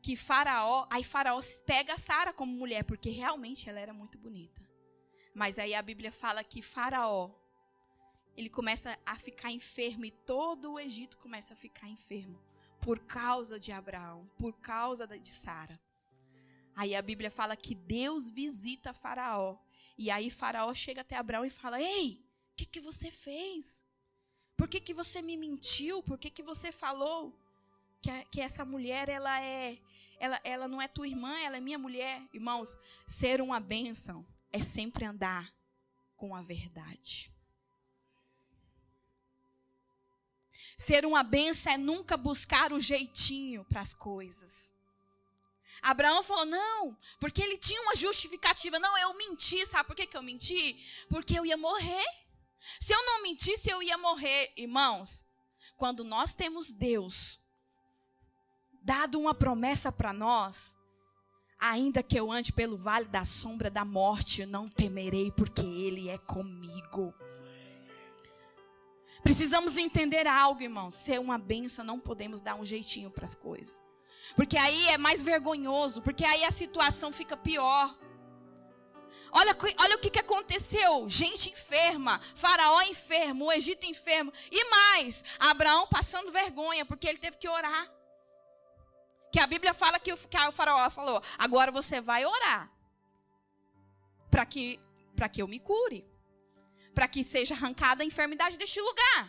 que 0.02 0.14
Faraó, 0.14 0.87
aí 0.90 1.02
Faraó 1.02 1.40
pega 1.64 1.99
Sara 1.99 2.33
como 2.33 2.52
mulher 2.52 2.85
porque 2.85 3.11
realmente 3.11 3.69
ela 3.69 3.81
era 3.81 3.93
muito 3.93 4.19
bonita. 4.19 4.62
Mas 5.35 5.59
aí 5.59 5.75
a 5.75 5.83
Bíblia 5.83 6.12
fala 6.12 6.45
que 6.45 6.62
Faraó 6.62 7.31
ele 8.37 8.50
começa 8.50 8.99
a 9.05 9.16
ficar 9.16 9.50
enfermo 9.50 10.05
e 10.05 10.11
todo 10.11 10.73
o 10.73 10.81
Egito 10.81 11.16
começa 11.19 11.55
a 11.55 11.57
ficar 11.57 11.88
enfermo 11.88 12.38
por 12.81 12.99
causa 13.00 13.59
de 13.59 13.73
Abraão, 13.73 14.31
por 14.38 14.52
causa 14.55 15.07
de 15.07 15.28
Sara. 15.28 15.81
Aí 16.75 16.95
a 16.95 17.00
Bíblia 17.00 17.31
fala 17.31 17.57
que 17.57 17.75
Deus 17.75 18.28
visita 18.28 18.93
Faraó. 18.93 19.57
E 19.97 20.11
aí 20.11 20.31
Faraó 20.31 20.73
chega 20.75 21.00
até 21.00 21.16
Abraão 21.16 21.45
e 21.45 21.50
fala: 21.50 21.81
Ei, 21.81 22.23
o 22.52 22.57
que, 22.57 22.66
que 22.66 22.81
você 22.81 23.11
fez? 23.11 23.83
Por 24.57 24.69
que, 24.69 24.81
que 24.81 24.93
você 24.93 25.23
me 25.23 25.37
mentiu? 25.37 26.02
Por 26.02 26.19
que, 26.19 26.31
que 26.31 26.43
você 26.43 26.71
falou 26.71 27.38
que, 28.02 28.25
que 28.26 28.40
essa 28.40 28.64
mulher 28.64 29.09
ela 29.09 29.40
é, 29.40 29.78
ela, 30.19 30.40
ela 30.45 30.69
não 30.69 30.81
é 30.81 30.87
tua 30.87 31.09
irmã, 31.09 31.38
ela 31.40 31.57
é 31.57 31.61
minha 31.61 31.78
mulher? 31.78 32.23
Irmãos, 32.33 32.76
ser 33.07 33.40
uma 33.40 33.59
bênção 33.59 34.26
é 34.52 34.61
sempre 34.61 35.05
andar 35.05 35.50
com 36.14 36.35
a 36.35 36.43
verdade. 36.43 37.36
Ser 40.76 41.06
uma 41.06 41.23
benção 41.23 41.73
é 41.73 41.78
nunca 41.78 42.16
buscar 42.16 42.73
o 42.73 42.80
jeitinho 42.80 43.64
para 43.64 43.80
as 43.80 43.95
coisas. 43.95 44.73
Abraão 45.83 46.23
falou: 46.23 46.45
não, 46.45 46.97
porque 47.21 47.42
ele 47.42 47.56
tinha 47.56 47.80
uma 47.83 47.97
justificativa. 47.97 48.78
Não, 48.78 48.99
eu 48.99 49.14
menti, 49.16 49.64
sabe 49.66 49.87
por 49.87 49.97
que, 49.97 50.06
que 50.06 50.16
eu 50.16 50.23
menti? 50.23 50.85
Porque 51.09 51.38
eu 51.38 51.47
ia 51.47 51.56
morrer. 51.56 52.04
Se 52.80 52.92
eu 52.92 53.04
não 53.04 53.23
mentisse, 53.23 53.71
eu 53.71 53.83
ia 53.83 53.97
morrer. 53.97 54.52
Irmãos, 54.56 55.25
quando 55.76 56.02
nós 56.04 56.35
temos 56.35 56.73
Deus 56.73 57.38
dado 58.83 59.18
uma 59.18 59.35
promessa 59.35 59.90
para 59.90 60.12
nós, 60.12 60.75
ainda 61.59 62.02
que 62.02 62.18
eu 62.18 62.30
ande 62.30 62.52
pelo 62.52 62.76
vale 62.76 63.06
da 63.06 63.25
sombra 63.25 63.71
da 63.71 63.85
morte, 63.85 64.42
eu 64.42 64.47
não 64.47 64.68
temerei, 64.68 65.30
porque 65.33 65.62
Ele 65.62 66.09
é 66.09 66.18
comigo. 66.18 67.14
Precisamos 69.26 69.76
entender 69.76 70.25
algo, 70.28 70.62
irmão. 70.62 70.88
Ser 70.88 71.18
uma 71.18 71.37
benção, 71.37 71.85
não 71.85 71.99
podemos 71.99 72.40
dar 72.40 72.54
um 72.54 72.64
jeitinho 72.64 73.11
para 73.11 73.25
as 73.25 73.35
coisas. 73.35 73.85
Porque 74.37 74.56
aí 74.56 74.87
é 74.90 74.97
mais 74.97 75.21
vergonhoso, 75.21 76.00
porque 76.00 76.25
aí 76.25 76.45
a 76.45 76.52
situação 76.52 77.12
fica 77.12 77.37
pior. 77.37 77.99
Olha, 79.33 79.56
olha 79.78 79.97
o 79.97 79.99
que, 79.99 80.11
que 80.11 80.21
aconteceu: 80.21 81.11
gente 81.11 81.50
enferma, 81.50 82.21
Faraó 82.37 82.80
enfermo, 82.83 83.47
o 83.47 83.52
Egito 83.52 83.85
enfermo, 83.85 84.33
e 84.49 84.71
mais, 84.71 85.25
Abraão 85.40 85.88
passando 85.88 86.30
vergonha, 86.30 86.87
porque 86.87 87.09
ele 87.09 87.18
teve 87.18 87.37
que 87.37 87.49
orar. 87.49 87.92
Que 89.33 89.40
a 89.40 89.47
Bíblia 89.49 89.75
fala 89.75 89.99
que 89.99 90.12
o, 90.12 90.16
que 90.16 90.38
o 90.38 90.52
Faraó 90.52 90.88
falou: 90.88 91.21
agora 91.37 91.73
você 91.73 92.00
vai 92.00 92.25
orar, 92.25 92.71
para 94.30 94.47
que, 94.47 94.78
que 95.33 95.42
eu 95.42 95.49
me 95.49 95.59
cure 95.59 96.16
para 96.97 97.07
que 97.07 97.23
seja 97.23 97.53
arrancada 97.53 98.03
a 98.03 98.07
enfermidade 98.07 98.57
deste 98.57 98.81
lugar. 98.81 99.23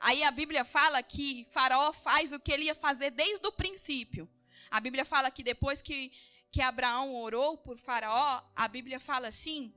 Aí 0.00 0.24
a 0.24 0.30
Bíblia 0.30 0.64
fala 0.64 1.02
que 1.02 1.46
Faraó 1.50 1.92
faz 1.92 2.32
o 2.32 2.40
que 2.40 2.50
ele 2.50 2.64
ia 2.64 2.74
fazer 2.74 3.10
desde 3.10 3.46
o 3.46 3.52
princípio. 3.52 4.26
A 4.70 4.80
Bíblia 4.80 5.04
fala 5.04 5.30
que 5.30 5.42
depois 5.42 5.82
que, 5.82 6.10
que 6.50 6.62
Abraão 6.62 7.14
orou 7.14 7.58
por 7.58 7.76
Faraó, 7.76 8.42
a 8.56 8.66
Bíblia 8.66 8.98
fala 8.98 9.28
assim: 9.28 9.74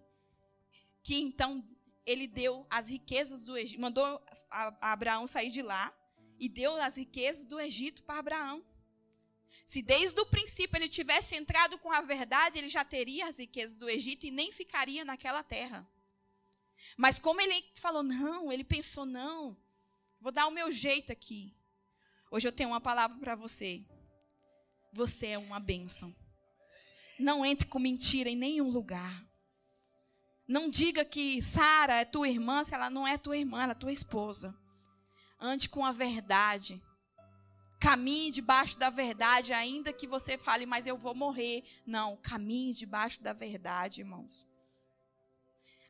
que 1.04 1.16
então 1.16 1.68
ele 2.06 2.28
deu 2.28 2.66
as 2.70 2.90
riquezas 2.90 3.44
do 3.44 3.58
Egito, 3.58 3.82
mandou 3.82 4.24
Abraão 4.80 5.28
sair 5.28 5.52
de 5.52 5.62
lá 5.62 5.94
e 6.40 6.48
deu 6.48 6.82
as 6.82 6.96
riquezas 6.96 7.46
do 7.46 7.60
Egito 7.60 8.04
para 8.04 8.20
Abraão. 8.20 8.66
Se 9.66 9.82
desde 9.82 10.20
o 10.22 10.26
princípio 10.26 10.78
ele 10.78 10.88
tivesse 10.88 11.36
entrado 11.36 11.78
com 11.80 11.92
a 11.92 12.00
verdade, 12.00 12.58
ele 12.58 12.70
já 12.70 12.86
teria 12.86 13.28
as 13.28 13.38
riquezas 13.38 13.76
do 13.76 13.90
Egito 13.90 14.26
e 14.26 14.32
nem 14.32 14.50
ficaria 14.54 15.04
naquela 15.04 15.44
terra. 15.44 15.86
Mas 16.98 17.20
como 17.20 17.42
ele 17.42 17.64
falou, 17.76 18.04
não, 18.04 18.52
ele 18.52 18.64
pensou, 18.64 19.06
não, 19.06 19.58
vou 20.20 20.32
dar 20.32 20.48
o 20.48 20.52
meu 20.52 20.72
jeito 20.72 21.12
aqui. 21.12 21.56
Hoje 22.30 22.48
eu 22.48 22.52
tenho 22.52 22.70
uma 22.70 22.82
palavra 22.82 23.18
para 23.18 23.36
você. 23.36 23.82
Você 24.94 25.28
é 25.28 25.38
uma 25.38 25.60
bênção. 25.60 26.16
Não 27.20 27.46
entre 27.46 27.68
com 27.68 27.80
mentira 27.80 28.30
em 28.30 28.36
nenhum 28.36 28.70
lugar. 28.70 29.24
Não 30.48 30.70
diga 30.70 31.06
que 31.06 31.42
Sara 31.42 31.96
é 31.96 32.06
tua 32.06 32.28
irmã 32.28 32.64
se 32.64 32.74
ela 32.74 32.90
não 32.90 33.08
é 33.08 33.18
tua 33.18 33.38
irmã, 33.38 33.64
ela 33.64 33.72
é 33.72 33.76
tua 33.76 33.92
esposa. 33.92 34.56
Ande 35.40 35.70
com 35.70 35.86
a 35.86 35.92
verdade. 35.92 36.82
Caminhe 37.80 38.32
debaixo 38.32 38.78
da 38.78 38.90
verdade, 38.90 39.54
ainda 39.54 39.92
que 39.92 40.06
você 40.06 40.38
fale, 40.38 40.66
mas 40.66 40.86
eu 40.86 40.98
vou 40.98 41.16
morrer. 41.16 41.64
Não, 41.86 42.18
caminhe 42.18 42.74
debaixo 42.74 43.24
da 43.24 43.34
verdade, 43.34 44.02
irmãos. 44.02 44.46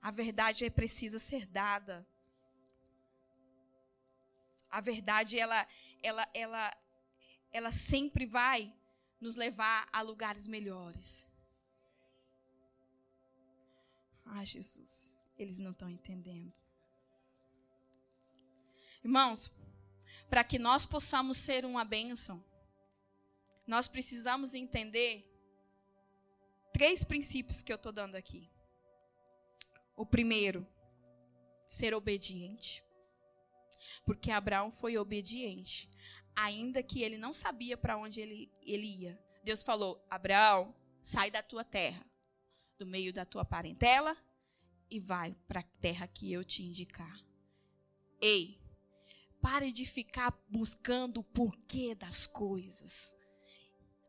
A 0.01 0.09
verdade 0.11 0.65
é 0.65 0.69
precisa 0.69 1.19
ser 1.19 1.45
dada. 1.45 2.05
A 4.69 4.81
verdade 4.81 5.37
ela 5.37 5.67
ela 6.01 6.27
ela 6.33 6.77
ela 7.51 7.71
sempre 7.71 8.25
vai 8.25 8.73
nos 9.19 9.35
levar 9.35 9.87
a 9.93 10.01
lugares 10.01 10.47
melhores. 10.47 11.29
Ai, 14.25 14.45
Jesus, 14.45 15.15
eles 15.37 15.59
não 15.59 15.71
estão 15.71 15.89
entendendo. 15.89 16.57
Irmãos, 19.03 19.51
para 20.29 20.43
que 20.43 20.57
nós 20.57 20.85
possamos 20.85 21.37
ser 21.37 21.65
uma 21.65 21.83
bênção, 21.83 22.43
nós 23.67 23.87
precisamos 23.87 24.53
entender 24.53 25.27
três 26.73 27.03
princípios 27.03 27.61
que 27.61 27.71
eu 27.71 27.75
estou 27.75 27.91
dando 27.91 28.15
aqui. 28.15 28.50
O 30.01 30.05
primeiro, 30.05 30.65
ser 31.63 31.93
obediente. 31.93 32.83
Porque 34.03 34.31
Abraão 34.31 34.71
foi 34.71 34.97
obediente, 34.97 35.87
ainda 36.35 36.81
que 36.81 37.03
ele 37.03 37.19
não 37.19 37.31
sabia 37.31 37.77
para 37.77 37.99
onde 37.99 38.19
ele, 38.19 38.51
ele 38.63 38.87
ia. 38.87 39.23
Deus 39.43 39.61
falou: 39.61 40.03
Abraão, 40.09 40.73
sai 41.03 41.29
da 41.29 41.43
tua 41.43 41.63
terra, 41.63 42.03
do 42.79 42.85
meio 42.87 43.13
da 43.13 43.25
tua 43.25 43.45
parentela, 43.45 44.17
e 44.89 44.99
vai 44.99 45.35
para 45.47 45.59
a 45.59 45.69
terra 45.79 46.07
que 46.07 46.33
eu 46.33 46.43
te 46.43 46.63
indicar. 46.63 47.23
Ei, 48.19 48.59
pare 49.39 49.71
de 49.71 49.85
ficar 49.85 50.35
buscando 50.49 51.19
o 51.19 51.23
porquê 51.23 51.93
das 51.93 52.25
coisas. 52.25 53.15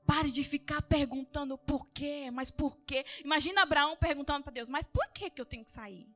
Pare 0.07 0.31
de 0.31 0.43
ficar 0.43 0.83
perguntando 0.83 1.57
por 1.57 1.87
quê, 1.89 2.31
mas 2.31 2.51
por 2.51 2.77
quê. 2.81 3.05
Imagina 3.25 3.63
Abraão 3.63 3.97
perguntando 3.97 4.43
para 4.43 4.53
Deus, 4.53 4.69
mas 4.69 4.87
por 4.87 5.07
que, 5.13 5.31
que 5.31 5.41
eu 5.41 5.47
tenho 5.47 5.65
que 5.65 5.71
sair? 5.71 6.09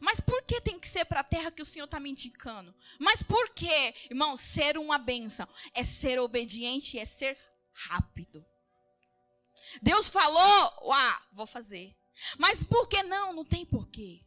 Mas 0.00 0.20
por 0.20 0.42
que 0.42 0.60
tem 0.60 0.78
que 0.78 0.86
ser 0.86 1.04
para 1.04 1.20
a 1.20 1.24
terra 1.24 1.50
que 1.50 1.62
o 1.62 1.64
Senhor 1.64 1.84
está 1.84 1.98
me 1.98 2.10
indicando? 2.10 2.74
Mas 2.98 3.22
por 3.22 3.50
que, 3.50 3.94
irmão, 4.10 4.36
ser 4.36 4.78
uma 4.78 4.98
bênção 4.98 5.48
é 5.72 5.82
ser 5.82 6.18
obediente, 6.20 6.98
é 6.98 7.04
ser 7.04 7.36
rápido. 7.72 8.44
Deus 9.82 10.08
falou, 10.08 10.92
ah, 10.92 11.22
vou 11.32 11.46
fazer. 11.46 11.96
Mas 12.38 12.62
por 12.62 12.88
que 12.88 13.02
não? 13.02 13.32
Não 13.32 13.44
tem 13.44 13.66
porquê. 13.66 14.24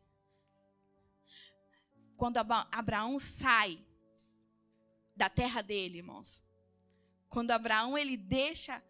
Quando 2.17 2.37
Abraão 2.37 3.17
sai 3.19 3.79
da 5.15 5.29
terra 5.29 5.61
dele, 5.61 5.99
irmãos. 5.99 6.43
Quando 7.29 7.51
Abraão 7.51 7.97
ele 7.97 8.17
deixa 8.17 8.83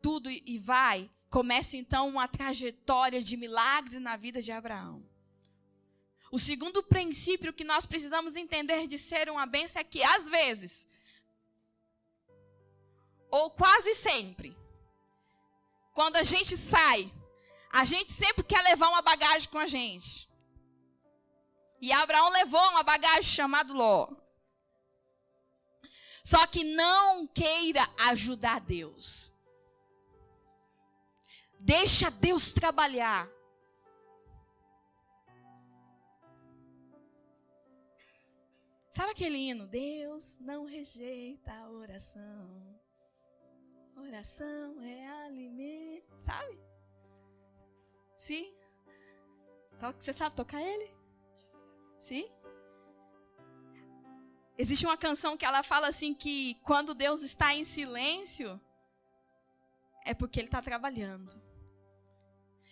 tudo 0.00 0.30
e 0.30 0.58
vai, 0.58 1.10
começa 1.28 1.76
então 1.76 2.08
uma 2.08 2.26
trajetória 2.26 3.20
de 3.20 3.36
milagres 3.36 4.00
na 4.00 4.16
vida 4.16 4.40
de 4.40 4.52
Abraão. 4.52 5.04
O 6.30 6.38
segundo 6.38 6.82
princípio 6.82 7.52
que 7.52 7.64
nós 7.64 7.86
precisamos 7.86 8.36
entender 8.36 8.86
de 8.86 8.98
ser 8.98 9.30
uma 9.30 9.46
bênção 9.46 9.80
é 9.80 9.84
que, 9.84 10.02
às 10.02 10.28
vezes, 10.28 10.86
ou 13.30 13.50
quase 13.50 13.94
sempre, 13.94 14.56
quando 15.94 16.16
a 16.16 16.22
gente 16.22 16.56
sai, 16.56 17.10
a 17.72 17.84
gente 17.84 18.12
sempre 18.12 18.44
quer 18.44 18.62
levar 18.62 18.88
uma 18.88 19.02
bagagem 19.02 19.48
com 19.48 19.58
a 19.58 19.66
gente. 19.66 20.28
E 21.80 21.92
Abraão 21.92 22.30
levou 22.30 22.60
uma 22.70 22.82
bagagem 22.82 23.22
chamada 23.22 23.72
Ló. 23.72 24.08
Só 26.30 26.46
que 26.46 26.62
não 26.62 27.26
queira 27.26 27.80
ajudar 28.10 28.60
Deus. 28.60 29.32
Deixa 31.58 32.10
Deus 32.10 32.52
trabalhar. 32.52 33.26
Sabe 38.90 39.12
aquele 39.12 39.38
hino? 39.38 39.66
Deus 39.68 40.36
não 40.38 40.66
rejeita 40.66 41.50
a 41.50 41.70
oração. 41.70 42.78
Oração 43.96 44.82
é 44.82 45.08
alimento. 45.24 46.14
Sabe? 46.18 46.60
Sim? 48.18 48.54
Você 49.98 50.12
sabe 50.12 50.36
tocar 50.36 50.60
ele? 50.60 50.94
Sim? 51.98 52.30
Existe 54.58 54.84
uma 54.84 54.96
canção 54.96 55.36
que 55.36 55.44
ela 55.44 55.62
fala 55.62 55.86
assim 55.86 56.12
que 56.12 56.56
quando 56.64 56.92
Deus 56.92 57.22
está 57.22 57.54
em 57.54 57.64
silêncio, 57.64 58.60
é 60.04 60.12
porque 60.12 60.40
ele 60.40 60.48
está 60.48 60.60
trabalhando. 60.60 61.40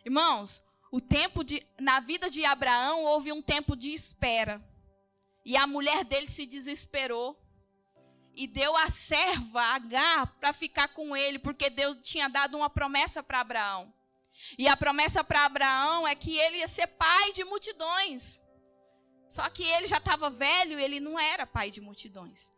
Irmãos, 0.05 0.63
o 0.91 1.01
tempo 1.01 1.45
de 1.45 1.65
na 1.79 2.01
vida 2.01 2.29
de 2.29 2.45
Abraão 2.45 3.05
houve 3.05 3.33
um 3.33 3.41
tempo 3.41 3.77
de 3.77 3.93
espera. 3.93 4.61
E 5.45 5.57
a 5.57 5.65
mulher 5.65 6.05
dele 6.05 6.27
se 6.27 6.45
desesperou 6.45 7.41
e 8.35 8.49
deu 8.49 8.77
a 8.77 8.91
serva 8.91 9.63
Agar 9.63 10.27
para 10.39 10.53
ficar 10.53 10.89
com 10.89 11.17
ele, 11.17 11.39
porque 11.39 11.71
Deus 11.71 11.97
tinha 12.03 12.29
dado 12.29 12.57
uma 12.57 12.69
promessa 12.69 13.23
para 13.23 13.41
Abraão. 13.41 13.95
E 14.59 14.67
a 14.67 14.77
promessa 14.77 15.23
para 15.23 15.45
Abraão 15.45 16.07
é 16.07 16.15
que 16.15 16.37
ele 16.37 16.59
ia 16.59 16.69
ser 16.69 16.89
pai 16.89 17.33
de 17.33 17.45
multidões. 17.45 18.41
Só 19.29 19.49
que 19.51 19.63
ele 19.63 19.87
já 19.87 19.99
estava 19.99 20.31
velho, 20.31 20.79
ele 20.79 21.01
não 21.01 21.19
era 21.19 21.47
pai 21.47 21.71
de 21.71 21.81
multidões. 21.81 22.51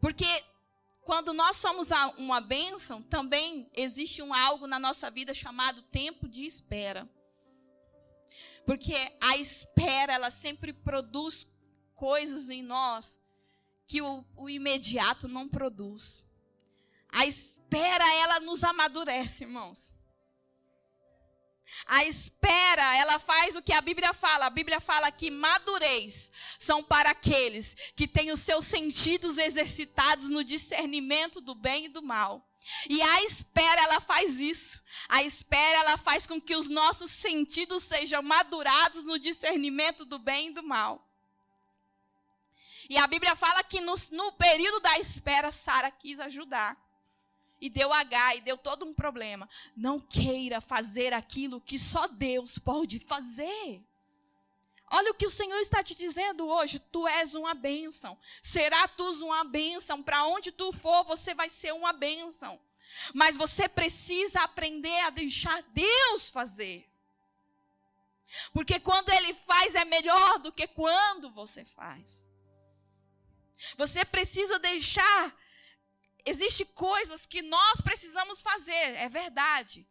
Porque 0.00 0.26
quando 1.02 1.32
nós 1.32 1.56
somos 1.56 1.88
uma 2.16 2.40
bênção, 2.40 3.02
também 3.02 3.70
existe 3.74 4.22
um 4.22 4.32
algo 4.32 4.66
na 4.66 4.78
nossa 4.78 5.10
vida 5.10 5.34
chamado 5.34 5.82
tempo 5.82 6.26
de 6.26 6.44
espera. 6.44 7.08
Porque 8.66 8.94
a 9.22 9.36
espera, 9.36 10.14
ela 10.14 10.30
sempre 10.30 10.72
produz 10.72 11.46
coisas 11.94 12.48
em 12.48 12.62
nós 12.62 13.20
que 13.86 14.00
o, 14.00 14.24
o 14.34 14.48
imediato 14.48 15.28
não 15.28 15.48
produz. 15.48 16.28
A 17.08 17.26
espera, 17.26 18.04
ela 18.14 18.40
nos 18.40 18.64
amadurece, 18.64 19.44
irmãos. 19.44 19.93
A 21.86 22.04
espera, 22.04 22.96
ela 22.96 23.18
faz 23.18 23.56
o 23.56 23.62
que 23.62 23.72
a 23.72 23.80
Bíblia 23.80 24.12
fala. 24.12 24.46
A 24.46 24.50
Bíblia 24.50 24.80
fala 24.80 25.10
que 25.10 25.30
madurez 25.30 26.30
são 26.58 26.82
para 26.82 27.10
aqueles 27.10 27.76
que 27.96 28.06
têm 28.06 28.32
os 28.32 28.40
seus 28.40 28.66
sentidos 28.66 29.38
exercitados 29.38 30.28
no 30.28 30.44
discernimento 30.44 31.40
do 31.40 31.54
bem 31.54 31.86
e 31.86 31.88
do 31.88 32.02
mal. 32.02 32.46
E 32.88 33.02
a 33.02 33.22
espera, 33.24 33.82
ela 33.82 34.00
faz 34.00 34.40
isso. 34.40 34.82
A 35.08 35.22
espera, 35.22 35.80
ela 35.80 35.98
faz 35.98 36.26
com 36.26 36.40
que 36.40 36.56
os 36.56 36.68
nossos 36.68 37.10
sentidos 37.10 37.84
sejam 37.84 38.22
madurados 38.22 39.04
no 39.04 39.18
discernimento 39.18 40.04
do 40.04 40.18
bem 40.18 40.48
e 40.48 40.54
do 40.54 40.62
mal. 40.62 41.06
E 42.88 42.96
a 42.98 43.06
Bíblia 43.06 43.34
fala 43.34 43.62
que 43.64 43.80
no, 43.80 43.94
no 44.12 44.32
período 44.32 44.80
da 44.80 44.98
espera, 44.98 45.50
Sara 45.50 45.90
quis 45.90 46.20
ajudar 46.20 46.83
e 47.64 47.70
deu 47.70 47.90
H 47.90 48.36
e 48.36 48.40
deu 48.42 48.58
todo 48.58 48.84
um 48.84 48.92
problema. 48.92 49.48
Não 49.74 49.98
queira 49.98 50.60
fazer 50.60 51.14
aquilo 51.14 51.62
que 51.62 51.78
só 51.78 52.06
Deus 52.06 52.58
pode 52.58 52.98
fazer. 52.98 53.82
Olha 54.90 55.12
o 55.12 55.14
que 55.14 55.24
o 55.24 55.30
Senhor 55.30 55.58
está 55.60 55.82
te 55.82 55.94
dizendo 55.94 56.46
hoje. 56.46 56.78
Tu 56.78 57.08
és 57.08 57.34
uma 57.34 57.54
bênção. 57.54 58.18
Será 58.42 58.86
tu 58.86 59.10
uma 59.24 59.44
bênção. 59.44 60.02
Para 60.02 60.26
onde 60.26 60.52
tu 60.52 60.74
for, 60.74 61.04
você 61.04 61.34
vai 61.34 61.48
ser 61.48 61.72
uma 61.72 61.94
bênção. 61.94 62.60
Mas 63.14 63.34
você 63.34 63.66
precisa 63.66 64.42
aprender 64.42 65.00
a 65.00 65.08
deixar 65.08 65.62
Deus 65.72 66.30
fazer. 66.30 66.86
Porque 68.52 68.78
quando 68.78 69.08
Ele 69.08 69.32
faz 69.32 69.74
é 69.74 69.86
melhor 69.86 70.38
do 70.40 70.52
que 70.52 70.66
quando 70.66 71.30
você 71.30 71.64
faz. 71.64 72.28
Você 73.78 74.04
precisa 74.04 74.58
deixar 74.58 75.34
Existem 76.24 76.66
coisas 76.66 77.26
que 77.26 77.42
nós 77.42 77.80
precisamos 77.82 78.40
fazer, 78.40 78.96
é 78.96 79.08
verdade. 79.08 79.86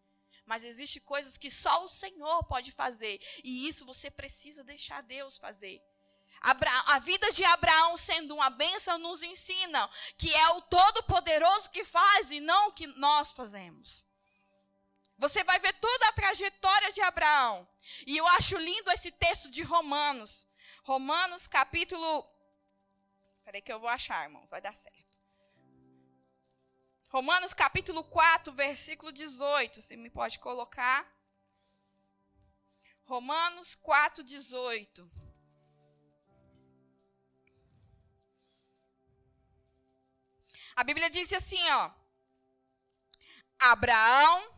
Mas 0.45 0.63
existe 0.63 0.99
coisas 0.99 1.37
que 1.37 1.49
só 1.49 1.83
o 1.85 1.87
Senhor 1.87 2.43
pode 2.45 2.71
fazer. 2.71 3.21
E 3.43 3.67
isso 3.67 3.85
você 3.85 4.09
precisa 4.09 4.63
deixar 4.63 5.01
Deus 5.03 5.37
fazer. 5.37 5.81
a 6.41 6.99
vida 6.99 7.31
de 7.31 7.45
Abraão 7.45 7.95
sendo 7.95 8.35
uma 8.35 8.49
bênção 8.49 8.97
nos 8.97 9.23
ensina 9.23 9.89
que 10.17 10.33
é 10.33 10.49
o 10.49 10.61
Todo-Poderoso 10.63 11.69
que 11.69 11.85
faz 11.85 12.31
e 12.31 12.41
não 12.41 12.69
o 12.69 12.73
que 12.73 12.87
nós 12.87 13.31
fazemos. 13.31 14.03
Você 15.17 15.43
vai 15.43 15.59
ver 15.59 15.73
toda 15.79 16.09
a 16.09 16.13
trajetória 16.13 16.91
de 16.91 17.01
Abraão. 17.01 17.67
E 18.05 18.17
eu 18.17 18.27
acho 18.29 18.57
lindo 18.57 18.91
esse 18.91 19.11
texto 19.11 19.49
de 19.49 19.61
Romanos. 19.61 20.45
Romanos 20.83 21.47
capítulo. 21.47 22.27
Peraí 23.45 23.61
que 23.61 23.71
eu 23.71 23.79
vou 23.79 23.89
achar, 23.89 24.23
irmãos, 24.23 24.49
vai 24.49 24.59
dar 24.59 24.75
certo. 24.75 25.02
Romanos 27.13 27.53
capítulo 27.53 28.03
4, 28.05 28.51
versículo 28.53 29.11
18, 29.11 29.83
se 29.83 29.95
me 29.95 30.09
pode 30.09 30.39
colocar. 30.39 31.07
Romanos 33.03 33.75
4, 33.75 34.23
18. 34.23 35.11
A 40.75 40.83
Bíblia 40.83 41.07
diz 41.07 41.31
assim, 41.33 41.61
ó. 41.69 41.91
Abraão, 43.59 44.51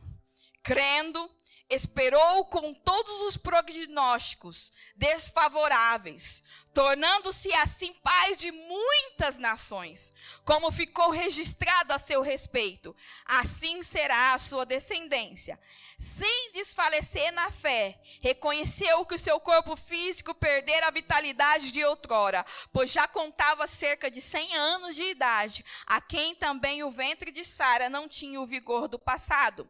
crendo, 0.63 1.29
esperou 1.69 2.45
com 2.45 2.73
todos 2.73 3.21
os 3.23 3.35
prognósticos 3.35 4.71
desfavoráveis, 4.95 6.41
tornando-se 6.75 7.51
assim 7.53 7.93
pai 8.03 8.35
de 8.35 8.51
muitas 8.51 9.37
nações, 9.37 10.13
como 10.43 10.69
ficou 10.69 11.09
registrado 11.09 11.93
a 11.93 11.97
seu 11.97 12.21
respeito. 12.21 12.93
Assim 13.25 13.81
será 13.81 14.33
a 14.33 14.39
sua 14.39 14.65
descendência. 14.65 15.57
Sem 15.97 16.51
desfalecer 16.51 17.31
na 17.31 17.49
fé, 17.49 17.97
reconheceu 18.21 19.05
que 19.05 19.15
o 19.15 19.19
seu 19.19 19.39
corpo 19.39 19.77
físico 19.77 20.35
perdera 20.35 20.87
a 20.87 20.91
vitalidade 20.91 21.71
de 21.71 21.81
outrora, 21.85 22.45
pois 22.73 22.91
já 22.91 23.07
contava 23.07 23.65
cerca 23.65 24.11
de 24.11 24.21
cem 24.21 24.53
anos 24.53 24.97
de 24.97 25.03
idade, 25.03 25.63
a 25.85 26.01
quem 26.01 26.35
também 26.35 26.83
o 26.83 26.91
ventre 26.91 27.31
de 27.31 27.45
Sara 27.45 27.89
não 27.89 28.05
tinha 28.05 28.41
o 28.41 28.45
vigor 28.45 28.89
do 28.89 28.99
passado. 28.99 29.69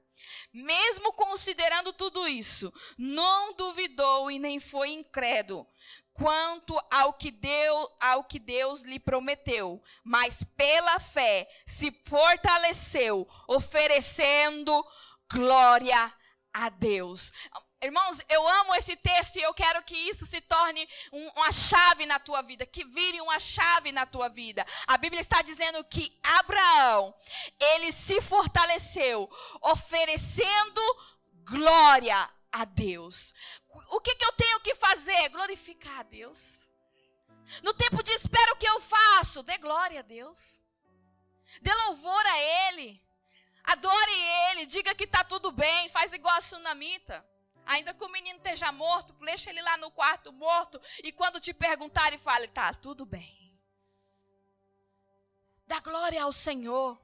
Mesmo 0.52 1.14
considerando 1.14 1.94
tudo 1.94 2.28
isso, 2.28 2.74
não 2.98 3.54
duvidou 3.54 4.32
e 4.32 4.40
nem 4.40 4.60
foi 4.60 4.90
incrédulo 4.90 5.68
quanto 6.16 6.80
ao 6.90 7.14
que 7.14 7.30
Deus, 7.30 7.90
ao 8.00 8.24
que 8.24 8.40
Deus 8.40 8.82
lhe 8.82 9.00
prometeu, 9.00 9.84
mas 10.04 10.44
pela 10.56 11.00
fé 11.00 11.48
se 11.66 11.92
fortaleceu, 12.08 13.28
oferecendo 13.48 14.86
glória 15.30 16.14
a 16.54 16.70
Deus. 16.70 17.34
Irmãos, 17.82 18.20
eu 18.30 18.48
amo 18.48 18.74
esse 18.76 18.96
texto 18.96 19.36
e 19.36 19.42
eu 19.44 19.54
quero 19.54 19.84
que 19.84 19.94
isso 19.94 20.26
se 20.26 20.40
torne 20.42 20.88
um, 21.12 21.30
uma 21.36 21.52
chave 21.52 22.06
na 22.06 22.18
tua 22.18 22.42
vida, 22.42 22.66
que 22.66 22.86
vire 22.86 23.20
uma 23.22 23.38
chave 23.38 23.92
na 23.92 24.06
tua 24.06 24.30
vida. 24.30 24.66
A 24.88 24.98
Bíblia 24.98 25.22
está 25.22 25.42
dizendo 25.42 25.84
que 25.84 26.18
Abraão, 26.24 27.14
ele 27.60 27.92
se 27.92 28.22
fortaleceu, 28.22 29.30
oferecendo 29.62 30.82
glória 31.44 32.28
a 32.56 32.64
Deus. 32.64 33.34
O 33.92 34.02
que, 34.02 34.16
que 34.16 34.26
eu 34.26 34.32
tenho 34.34 34.60
que 34.62 34.76
fazer? 34.76 35.30
Glorificar 35.30 36.00
a 36.00 36.04
Deus. 36.04 36.68
No 37.62 37.74
tempo 37.74 38.02
de 38.02 38.12
espera, 38.12 38.54
o 38.54 38.58
que 38.58 38.68
eu 38.68 38.80
faço? 38.80 39.44
Dê 39.44 39.58
glória 39.58 40.00
a 40.00 40.04
Deus. 40.04 40.62
Dê 41.62 41.74
louvor 41.74 42.26
a 42.26 42.40
Ele. 42.40 43.02
Adore 43.64 44.22
Ele. 44.52 44.66
Diga 44.66 44.96
que 44.96 45.04
está 45.04 45.24
tudo 45.24 45.52
bem. 45.52 45.90
Faz 45.90 46.14
igual 46.14 46.36
a 46.36 46.42
sunamita. 46.42 47.26
Ainda 47.66 47.94
que 47.94 48.04
o 48.04 48.10
menino 48.10 48.38
esteja 48.38 48.72
morto, 48.72 49.14
deixa 49.14 49.50
ele 49.50 49.62
lá 49.62 49.76
no 49.78 49.90
quarto 49.90 50.32
morto. 50.32 50.80
E 51.04 51.12
quando 51.12 51.40
te 51.40 51.54
perguntarem, 51.54 52.18
fale: 52.18 52.46
está 52.46 52.74
tudo 52.74 53.06
bem. 53.06 53.60
Dá 55.66 55.80
glória 55.80 56.22
ao 56.22 56.32
Senhor. 56.32 57.00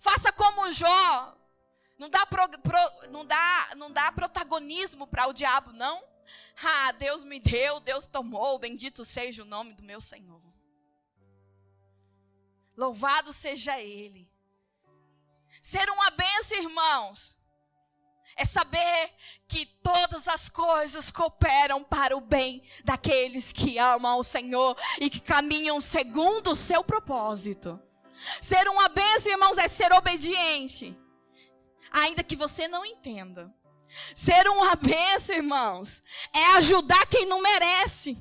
Faça 0.00 0.32
como 0.32 0.72
Jó. 0.72 1.36
Não 1.98 2.08
dá, 2.08 2.26
pro, 2.26 2.48
pro, 2.60 3.10
não 3.10 3.24
dá, 3.24 3.70
não 3.76 3.90
dá 3.90 4.10
protagonismo 4.10 5.06
para 5.06 5.28
o 5.28 5.32
diabo, 5.32 5.72
não. 5.72 6.02
Ah, 6.62 6.92
Deus 6.92 7.22
me 7.24 7.38
deu, 7.38 7.80
Deus 7.80 8.06
tomou, 8.06 8.58
bendito 8.58 9.04
seja 9.04 9.42
o 9.42 9.46
nome 9.46 9.74
do 9.74 9.82
meu 9.82 10.00
Senhor. 10.00 10.42
Louvado 12.76 13.32
seja 13.32 13.80
Ele. 13.80 14.28
Ser 15.62 15.88
uma 15.88 16.10
benção, 16.10 16.58
irmãos, 16.58 17.38
é 18.36 18.44
saber 18.44 19.14
que 19.46 19.64
todas 19.82 20.26
as 20.26 20.48
coisas 20.48 21.10
cooperam 21.10 21.84
para 21.84 22.16
o 22.16 22.20
bem 22.20 22.62
daqueles 22.84 23.52
que 23.52 23.78
amam 23.78 24.18
o 24.18 24.24
Senhor 24.24 24.76
e 25.00 25.08
que 25.08 25.20
caminham 25.20 25.80
segundo 25.80 26.50
o 26.50 26.56
seu 26.56 26.82
propósito. 26.82 27.80
Ser 28.40 28.68
uma 28.68 28.88
bênção, 28.88 29.30
irmãos, 29.30 29.58
é 29.58 29.68
ser 29.68 29.92
obediente, 29.92 30.96
ainda 31.94 32.24
que 32.24 32.34
você 32.34 32.66
não 32.66 32.84
entenda. 32.84 33.54
Ser 34.14 34.48
uma 34.48 34.74
bênção, 34.76 35.36
irmãos, 35.36 36.02
é 36.32 36.44
ajudar 36.56 37.06
quem 37.06 37.24
não 37.24 37.40
merece. 37.40 38.18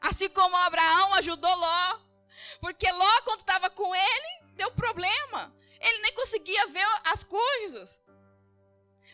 Assim 0.00 0.28
como 0.30 0.56
Abraão 0.56 1.14
ajudou 1.14 1.54
Ló. 1.54 2.00
Porque 2.60 2.90
Ló, 2.90 3.22
quando 3.22 3.40
estava 3.40 3.70
com 3.70 3.94
ele, 3.94 4.44
deu 4.54 4.70
problema. 4.72 5.54
Ele 5.80 6.02
nem 6.02 6.12
conseguia 6.14 6.66
ver 6.66 6.86
as 7.04 7.22
coisas. 7.22 8.02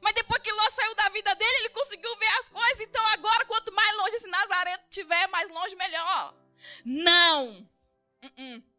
Mas 0.00 0.14
depois 0.14 0.42
que 0.42 0.52
Ló 0.52 0.70
saiu 0.70 0.94
da 0.94 1.08
vida 1.10 1.34
dele, 1.34 1.56
ele 1.58 1.68
conseguiu 1.70 2.16
ver 2.16 2.38
as 2.40 2.48
coisas. 2.48 2.80
Então 2.80 3.06
agora, 3.08 3.44
quanto 3.44 3.72
mais 3.72 3.96
longe 3.98 4.16
esse 4.16 4.28
Nazaré 4.28 4.78
tiver, 4.88 5.26
mais 5.28 5.50
longe, 5.50 5.76
melhor. 5.76 6.34
Não. 6.84 7.68
Uh 8.22 8.28
-uh. 8.28 8.71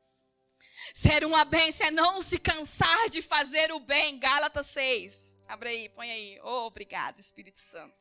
Ser 0.94 1.24
uma 1.24 1.46
bênção 1.46 1.88
é 1.88 1.92
não 1.92 2.22
se 2.22 2.38
cansar 2.40 3.10
de 3.10 3.22
fazer 3.22 3.72
o 3.72 3.80
bem. 3.80 4.18
Gálatas 4.18 4.68
6. 4.68 5.14
Abre 5.48 5.70
aí, 5.70 5.90
põe 5.90 6.10
aí. 6.10 6.40
Oh, 6.44 6.66
obrigado, 6.66 7.20
Espírito 7.20 7.60
Santo. 7.60 7.98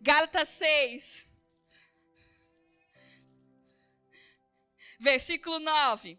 Gálatas 0.00 0.48
6. 0.50 1.26
Versículo 4.98 5.58
9. 5.58 6.18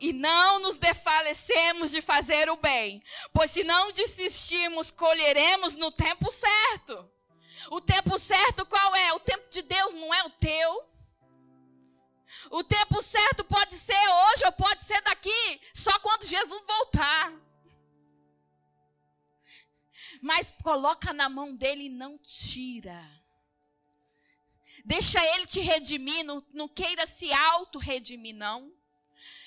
E 0.00 0.12
não 0.12 0.58
nos 0.58 0.76
desfalecemos 0.76 1.92
de 1.92 2.02
fazer 2.02 2.50
o 2.50 2.56
bem, 2.56 3.02
pois 3.32 3.52
se 3.52 3.62
não 3.62 3.92
desistirmos, 3.92 4.90
colheremos 4.90 5.76
no 5.76 5.92
tempo 5.92 6.28
certo. 6.30 7.08
O 7.70 7.80
tempo 7.80 8.18
certo 8.18 8.66
qual 8.66 8.96
é? 8.96 9.12
O 9.12 9.20
tempo 9.20 9.48
de 9.48 9.62
Deus 9.62 9.94
não 9.94 10.12
é 10.12 10.24
o 10.24 10.30
teu. 10.30 10.92
O 12.50 12.64
tempo 12.64 13.00
certo 13.00 13.44
pode 13.44 13.71
hoje 14.42 14.44
ou 14.44 14.52
pode 14.52 14.82
ser 14.84 15.00
daqui, 15.02 15.60
só 15.72 15.96
quando 16.00 16.26
Jesus 16.26 16.64
voltar. 16.66 17.32
Mas 20.20 20.52
coloca 20.62 21.12
na 21.12 21.28
mão 21.28 21.54
dele 21.54 21.84
e 21.84 21.88
não 21.88 22.18
tira. 22.18 23.02
Deixa 24.84 25.24
ele 25.34 25.46
te 25.46 25.60
redimir, 25.60 26.24
não, 26.24 26.44
não 26.52 26.68
queira 26.68 27.06
se 27.06 27.32
auto-redimir, 27.32 28.34
não. 28.34 28.72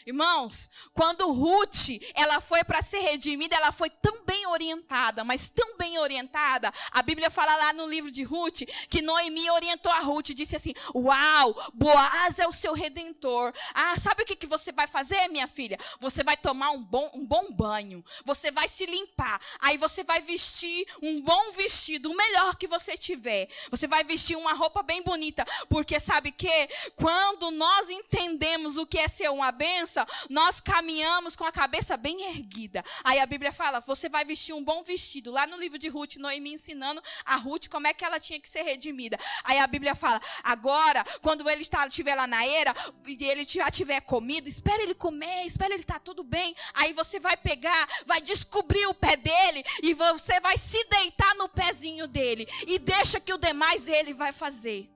Irmãos, 0.06 0.70
quando 0.94 1.32
Ruth, 1.32 1.90
ela 2.14 2.40
foi 2.40 2.64
para 2.64 2.80
ser 2.84 3.00
redimida, 3.00 3.56
ela 3.56 3.72
foi 3.72 3.90
tão 3.90 4.24
bem 4.24 4.46
orientada, 4.46 5.24
mas 5.24 5.50
tão 5.50 5.78
bem 5.78 5.98
orientada. 5.98 6.72
A 6.92 7.02
Bíblia 7.02 7.32
fala 7.32 7.56
lá 7.56 7.74
no 7.74 7.88
livro 7.88 8.12
de 8.12 8.22
Ruth 8.22 8.62
que 8.88 9.02
Noemi 9.02 9.50
orientou 9.50 9.92
a 9.92 10.02
Ruth 10.02 10.30
e 10.30 10.36
disse 10.36 10.56
assim: 10.56 10.74
"Uau, 10.94 11.56
Boaz 11.74 12.38
é 12.38 12.48
o 12.48 12.52
seu 12.52 12.74
redentor. 12.74 13.52
Ah, 13.74 13.98
sabe 14.00 14.22
o 14.22 14.26
que, 14.28 14.36
que 14.36 14.46
você 14.46 14.72
vai 14.72 14.86
fazer, 14.86 15.28
minha 15.28 15.48
filha? 15.48 15.80
Você 16.00 16.24
vai 16.24 16.38
tomar 16.38 16.70
um 16.70 16.84
bom, 16.84 17.10
um 17.16 17.26
bom 17.26 17.52
banho. 17.52 18.06
Você 18.24 18.52
vai 18.52 18.68
se 18.68 18.86
limpar. 18.86 19.42
Aí 19.60 19.76
você 19.76 20.04
vai 20.04 20.22
vestir 20.22 20.86
um 21.02 21.20
bom 21.20 21.52
vestido, 21.54 22.12
o 22.12 22.16
melhor 22.16 22.56
que 22.58 22.68
você 22.68 22.96
tiver. 22.96 23.50
Você 23.72 23.88
vai 23.88 24.04
vestir 24.04 24.38
uma 24.38 24.54
roupa 24.54 24.84
bem 24.84 25.02
bonita, 25.02 25.44
porque 25.68 26.00
sabe 26.00 26.32
que 26.32 26.70
quando 26.96 27.50
nós 27.50 27.90
entendemos 27.90 28.78
o 28.78 28.86
que 28.86 29.00
é 29.00 29.08
ser 29.08 29.32
uma 29.32 29.52
benção, 29.52 29.95
nós 30.30 30.60
caminhamos 30.60 31.36
com 31.36 31.44
a 31.44 31.52
cabeça 31.52 31.96
bem 31.96 32.24
erguida. 32.30 32.84
Aí 33.04 33.20
a 33.20 33.26
Bíblia 33.26 33.54
fala: 33.54 33.80
você 33.80 34.10
vai 34.10 34.26
vestir 34.26 34.54
um 34.54 34.64
bom 34.64 34.84
vestido. 34.84 35.32
Lá 35.32 35.46
no 35.46 35.58
livro 35.58 35.78
de 35.78 35.88
Ruth, 35.88 36.16
Noemi 36.16 36.54
ensinando 36.54 37.02
a 37.24 37.36
Ruth 37.36 37.68
como 37.68 37.88
é 37.88 37.94
que 37.94 38.04
ela 38.04 38.20
tinha 38.20 38.40
que 38.40 38.50
ser 38.50 38.64
redimida. 38.64 39.20
Aí 39.44 39.60
a 39.60 39.68
Bíblia 39.68 39.94
fala: 39.94 40.20
agora, 40.44 41.04
quando 41.22 41.48
ele 41.50 41.62
estiver 41.62 42.16
lá 42.16 42.26
na 42.26 42.46
era, 42.46 42.74
e 43.06 43.24
ele 43.24 43.46
já 43.46 43.70
tiver 43.70 44.02
comido, 44.02 44.48
espera 44.48 44.82
ele 44.82 44.96
comer, 44.96 45.46
espera 45.46 45.74
ele 45.74 45.84
estar 45.84 45.96
tá 45.96 46.00
tudo 46.00 46.24
bem. 46.24 46.56
Aí 46.74 46.94
você 46.94 47.20
vai 47.20 47.38
pegar, 47.38 47.88
vai 48.06 48.22
descobrir 48.22 48.86
o 48.88 48.94
pé 48.94 49.16
dele 49.16 49.64
e 49.84 49.94
você 49.94 50.40
vai 50.40 50.58
se 50.58 50.84
deitar 50.86 51.36
no 51.36 51.50
pezinho 51.50 52.08
dele 52.08 52.48
e 52.66 52.80
deixa 52.80 53.20
que 53.20 53.34
o 53.34 53.38
demais 53.38 53.88
ele 53.88 54.14
vai 54.14 54.32
fazer. 54.32 54.95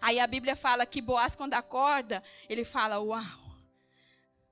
Aí 0.00 0.18
a 0.18 0.26
Bíblia 0.26 0.56
fala 0.56 0.86
que 0.86 1.00
Boaz, 1.00 1.36
quando 1.36 1.54
acorda, 1.54 2.22
ele 2.48 2.64
fala: 2.64 2.98
Uau, 3.00 3.22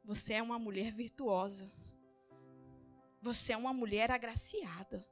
você 0.05 0.35
é 0.35 0.43
uma 0.43 0.59
mulher 0.59 0.93
virtuosa. 0.93 1.71
Você 3.21 3.53
é 3.53 3.57
uma 3.57 3.73
mulher 3.73 4.11
agraciada. 4.11 5.07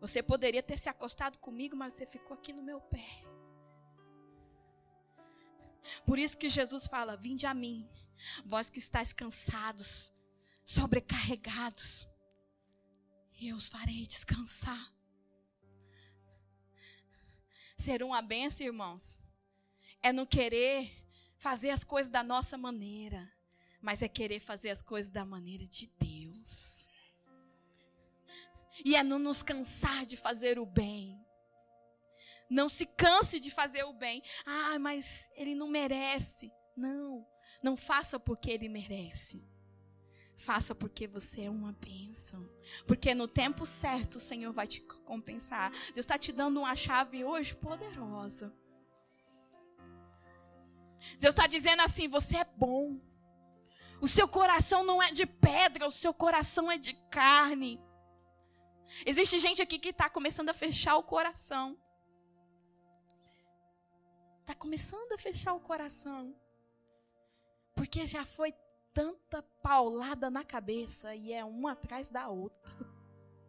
Você 0.00 0.22
poderia 0.22 0.62
ter 0.62 0.78
se 0.78 0.88
acostado 0.88 1.38
comigo, 1.38 1.74
mas 1.74 1.94
você 1.94 2.04
ficou 2.04 2.34
aqui 2.34 2.52
no 2.52 2.62
meu 2.62 2.80
pé. 2.80 3.08
Por 6.04 6.18
isso 6.18 6.36
que 6.36 6.48
Jesus 6.48 6.86
fala: 6.86 7.16
Vinde 7.16 7.46
a 7.46 7.54
mim, 7.54 7.88
vós 8.44 8.68
que 8.68 8.78
estáis 8.78 9.12
cansados, 9.12 10.12
sobrecarregados, 10.64 12.06
e 13.40 13.48
eu 13.48 13.56
os 13.56 13.68
farei 13.68 14.06
descansar. 14.06 14.92
Ser 17.76 18.02
uma 18.02 18.22
benção, 18.22 18.66
irmãos, 18.66 19.18
é 20.02 20.12
não 20.12 20.26
querer 20.26 20.90
fazer 21.36 21.70
as 21.70 21.84
coisas 21.84 22.10
da 22.10 22.22
nossa 22.22 22.56
maneira, 22.56 23.30
mas 23.80 24.02
é 24.02 24.08
querer 24.08 24.40
fazer 24.40 24.70
as 24.70 24.80
coisas 24.80 25.10
da 25.10 25.24
maneira 25.24 25.66
de 25.66 25.86
Deus. 25.98 26.88
E 28.84 28.96
é 28.96 29.02
não 29.04 29.18
nos 29.18 29.42
cansar 29.42 30.06
de 30.06 30.16
fazer 30.16 30.58
o 30.58 30.66
bem. 30.66 31.24
Não 32.50 32.68
se 32.68 32.86
canse 32.86 33.38
de 33.38 33.50
fazer 33.50 33.84
o 33.84 33.92
bem. 33.92 34.22
Ah, 34.44 34.78
mas 34.78 35.30
ele 35.34 35.54
não 35.54 35.68
merece. 35.68 36.52
Não, 36.76 37.26
não 37.62 37.76
faça 37.76 38.18
porque 38.18 38.50
ele 38.50 38.68
merece. 38.68 39.46
Faça 40.36 40.74
porque 40.74 41.06
você 41.06 41.42
é 41.42 41.50
uma 41.50 41.72
bênção. 41.72 42.46
Porque 42.86 43.14
no 43.14 43.28
tempo 43.28 43.64
certo 43.64 44.16
o 44.16 44.20
Senhor 44.20 44.52
vai 44.52 44.66
te 44.66 44.80
compensar. 44.80 45.70
Deus 45.70 45.98
está 45.98 46.18
te 46.18 46.32
dando 46.32 46.60
uma 46.60 46.74
chave 46.74 47.24
hoje 47.24 47.54
poderosa. 47.54 48.52
Deus 51.18 51.34
está 51.34 51.46
dizendo 51.46 51.82
assim: 51.82 52.08
você 52.08 52.38
é 52.38 52.44
bom. 52.44 53.00
O 54.00 54.08
seu 54.08 54.28
coração 54.28 54.84
não 54.84 55.02
é 55.02 55.10
de 55.12 55.24
pedra, 55.24 55.86
o 55.86 55.90
seu 55.90 56.12
coração 56.12 56.70
é 56.70 56.76
de 56.76 56.94
carne. 57.08 57.80
Existe 59.06 59.38
gente 59.38 59.62
aqui 59.62 59.78
que 59.78 59.90
está 59.90 60.10
começando 60.10 60.50
a 60.50 60.54
fechar 60.54 60.96
o 60.96 61.02
coração. 61.02 61.78
Está 64.40 64.54
começando 64.54 65.12
a 65.12 65.18
fechar 65.18 65.54
o 65.54 65.60
coração. 65.60 66.34
Porque 67.74 68.06
já 68.06 68.24
foi 68.24 68.52
tanta 68.94 69.42
paulada 69.42 70.30
na 70.30 70.44
cabeça 70.44 71.14
e 71.14 71.32
é 71.32 71.44
uma 71.44 71.72
atrás 71.72 72.10
da 72.10 72.28
outra. 72.28 72.72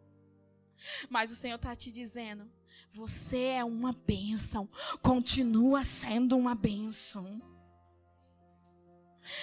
Mas 1.08 1.30
o 1.30 1.36
Senhor 1.36 1.56
está 1.56 1.74
te 1.74 1.92
dizendo: 1.92 2.50
você 2.90 3.38
é 3.38 3.64
uma 3.64 3.92
bênção, 3.92 4.68
continua 5.00 5.84
sendo 5.84 6.36
uma 6.36 6.54
bênção. 6.54 7.40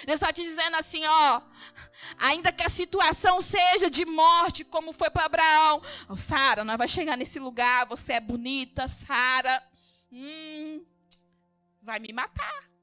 Deus 0.06 0.14
está 0.14 0.32
te 0.32 0.42
dizendo 0.42 0.76
assim, 0.76 1.04
ó, 1.04 1.42
ainda 2.16 2.50
que 2.50 2.62
a 2.62 2.70
situação 2.70 3.40
seja 3.42 3.90
de 3.90 4.06
morte, 4.06 4.64
como 4.64 4.94
foi 4.94 5.10
para 5.10 5.26
Abraão, 5.26 5.82
oh, 6.08 6.16
Sara, 6.16 6.64
nós 6.64 6.78
vai 6.78 6.88
chegar 6.88 7.18
nesse 7.18 7.38
lugar, 7.38 7.86
você 7.86 8.14
é 8.14 8.20
bonita, 8.20 8.88
Sara, 8.88 9.62
hum, 10.10 10.82
vai 11.82 11.98
me 11.98 12.14
matar. 12.14 12.73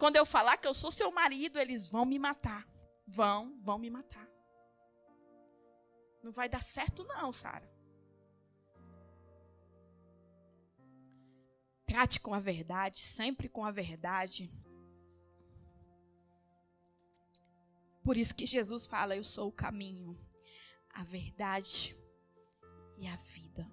Quando 0.00 0.16
eu 0.16 0.24
falar 0.24 0.56
que 0.56 0.66
eu 0.66 0.72
sou 0.72 0.90
seu 0.90 1.12
marido, 1.12 1.58
eles 1.58 1.86
vão 1.86 2.06
me 2.06 2.18
matar. 2.18 2.66
Vão, 3.06 3.60
vão 3.60 3.78
me 3.78 3.90
matar. 3.90 4.26
Não 6.22 6.32
vai 6.32 6.48
dar 6.48 6.62
certo, 6.62 7.04
não, 7.04 7.30
Sara. 7.34 7.70
Trate 11.84 12.18
com 12.18 12.32
a 12.32 12.40
verdade, 12.40 12.98
sempre 12.98 13.46
com 13.46 13.62
a 13.62 13.70
verdade. 13.70 14.48
Por 18.02 18.16
isso 18.16 18.34
que 18.34 18.46
Jesus 18.46 18.86
fala: 18.86 19.14
Eu 19.14 19.24
sou 19.24 19.48
o 19.48 19.52
caminho, 19.52 20.16
a 20.94 21.04
verdade 21.04 21.94
e 22.96 23.06
a 23.06 23.16
vida. 23.16 23.70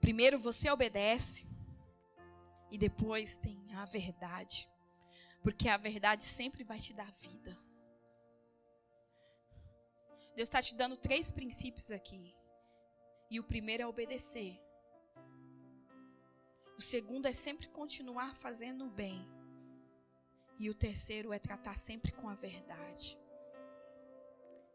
Primeiro 0.00 0.38
você 0.38 0.70
obedece 0.70 1.48
e 2.70 2.78
depois 2.78 3.36
tem 3.38 3.74
a 3.74 3.84
verdade. 3.86 4.70
Porque 5.46 5.68
a 5.68 5.76
verdade 5.76 6.24
sempre 6.24 6.64
vai 6.64 6.80
te 6.80 6.92
dar 6.92 7.08
vida. 7.12 7.56
Deus 10.34 10.48
está 10.48 10.60
te 10.60 10.74
dando 10.74 10.96
três 10.96 11.30
princípios 11.30 11.92
aqui. 11.92 12.34
E 13.30 13.38
o 13.38 13.44
primeiro 13.44 13.84
é 13.84 13.86
obedecer. 13.86 14.60
O 16.76 16.80
segundo 16.80 17.26
é 17.26 17.32
sempre 17.32 17.68
continuar 17.68 18.34
fazendo 18.34 18.86
o 18.86 18.90
bem. 18.90 19.24
E 20.58 20.68
o 20.68 20.74
terceiro 20.74 21.32
é 21.32 21.38
tratar 21.38 21.76
sempre 21.76 22.10
com 22.10 22.28
a 22.28 22.34
verdade. 22.34 23.16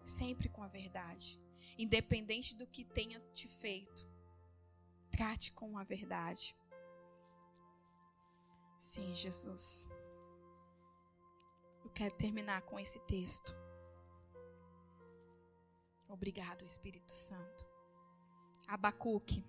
Sempre 0.05 0.47
com 0.47 0.63
a 0.63 0.69
verdade. 0.69 1.37
Independente 1.77 2.55
do 2.55 2.65
que 2.65 2.85
tenha 2.85 3.19
te 3.33 3.49
feito. 3.49 4.09
Trate 5.11 5.51
com 5.51 5.77
a 5.77 5.83
verdade. 5.83 6.55
Sim, 8.77 9.13
Jesus. 9.13 9.89
Quero 11.93 12.15
terminar 12.15 12.61
com 12.63 12.79
esse 12.79 12.99
texto. 13.01 13.55
Obrigado, 16.09 16.65
Espírito 16.65 17.11
Santo. 17.11 17.65
Abacuque. 18.67 19.45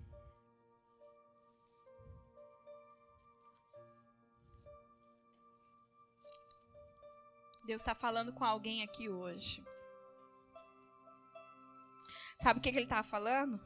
Deus 7.64 7.80
está 7.80 7.94
falando 7.94 8.32
com 8.32 8.44
alguém 8.44 8.82
aqui 8.82 9.08
hoje. 9.08 9.64
Sabe 12.40 12.58
o 12.58 12.62
que, 12.62 12.72
que 12.72 12.76
ele 12.76 12.84
estava 12.84 13.04
falando? 13.04 13.60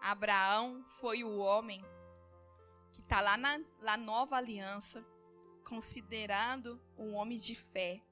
Abraão 0.00 0.82
foi 0.88 1.22
o 1.22 1.38
homem 1.38 1.84
que 2.92 3.00
está 3.00 3.20
lá 3.20 3.36
na, 3.36 3.60
na 3.80 3.96
nova 3.96 4.36
aliança, 4.36 5.04
considerado 5.64 6.80
um 6.98 7.14
homem 7.14 7.38
de 7.38 7.54
fé. 7.54 8.02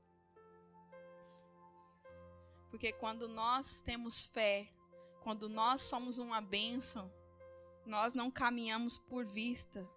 Porque 2.71 2.93
quando 2.93 3.29
nós 3.29 3.83
temos 3.83 4.27
fé, 4.27 4.69
quando 5.23 5.49
nós 5.49 5.81
somos 5.83 6.19
uma 6.19 6.41
bênção, 6.41 7.13
nós 7.85 8.15
não 8.15 8.31
caminhamos 8.31 8.99
por 8.99 9.25
vista. 9.25 9.89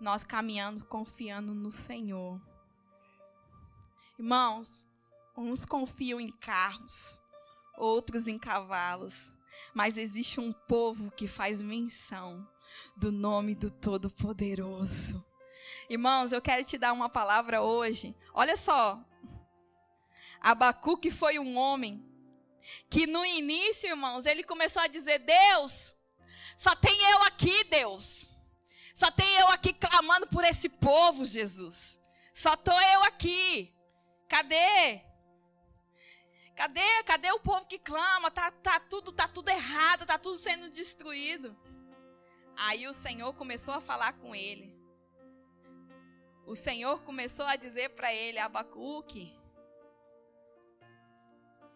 Nós 0.00 0.24
caminhamos 0.24 0.82
confiando 0.82 1.54
no 1.54 1.70
Senhor. 1.70 2.40
Irmãos, 4.18 4.84
uns 5.36 5.64
confiam 5.64 6.20
em 6.20 6.30
carros, 6.30 7.20
outros 7.76 8.26
em 8.26 8.38
cavalos, 8.38 9.32
mas 9.74 9.96
existe 9.96 10.40
um 10.40 10.52
povo 10.52 11.10
que 11.10 11.28
faz 11.28 11.62
menção 11.62 12.46
do 12.96 13.10
nome 13.10 13.54
do 13.54 13.70
Todo-Poderoso. 13.70 15.24
Irmãos, 15.88 16.32
eu 16.32 16.40
quero 16.40 16.64
te 16.64 16.78
dar 16.78 16.92
uma 16.92 17.08
palavra 17.08 17.62
hoje. 17.62 18.14
Olha 18.32 18.56
só. 18.56 18.98
Abacuque 20.40 21.10
foi 21.10 21.38
um 21.38 21.56
homem 21.58 22.06
que 22.88 23.06
no 23.06 23.24
início, 23.24 23.88
irmãos, 23.88 24.26
ele 24.26 24.42
começou 24.42 24.82
a 24.82 24.86
dizer: 24.86 25.18
Deus, 25.18 25.96
só 26.56 26.74
tem 26.76 26.96
eu 27.10 27.22
aqui, 27.24 27.64
Deus. 27.64 28.30
Só 28.94 29.10
tem 29.10 29.26
eu 29.36 29.48
aqui 29.48 29.72
clamando 29.72 30.26
por 30.26 30.44
esse 30.44 30.68
povo, 30.68 31.24
Jesus. 31.24 31.98
Só 32.34 32.56
tô 32.56 32.72
eu 32.72 33.04
aqui. 33.04 33.74
Cadê? 34.28 35.00
Cadê? 36.56 37.02
Cadê 37.04 37.30
o 37.32 37.40
povo 37.40 37.66
que 37.66 37.78
clama? 37.78 38.30
Tá, 38.30 38.50
tá 38.50 38.78
tudo, 38.80 39.12
tá 39.12 39.26
tudo 39.26 39.48
errado, 39.48 40.06
tá 40.06 40.18
tudo 40.18 40.36
sendo 40.36 40.68
destruído. 40.68 41.56
Aí 42.56 42.86
o 42.86 42.94
Senhor 42.94 43.32
começou 43.34 43.74
a 43.74 43.80
falar 43.80 44.12
com 44.14 44.34
ele. 44.34 44.78
O 46.46 46.54
Senhor 46.56 47.02
começou 47.02 47.46
a 47.46 47.56
dizer 47.56 47.90
para 47.90 48.12
ele, 48.12 48.38
Abacuque, 48.38 49.38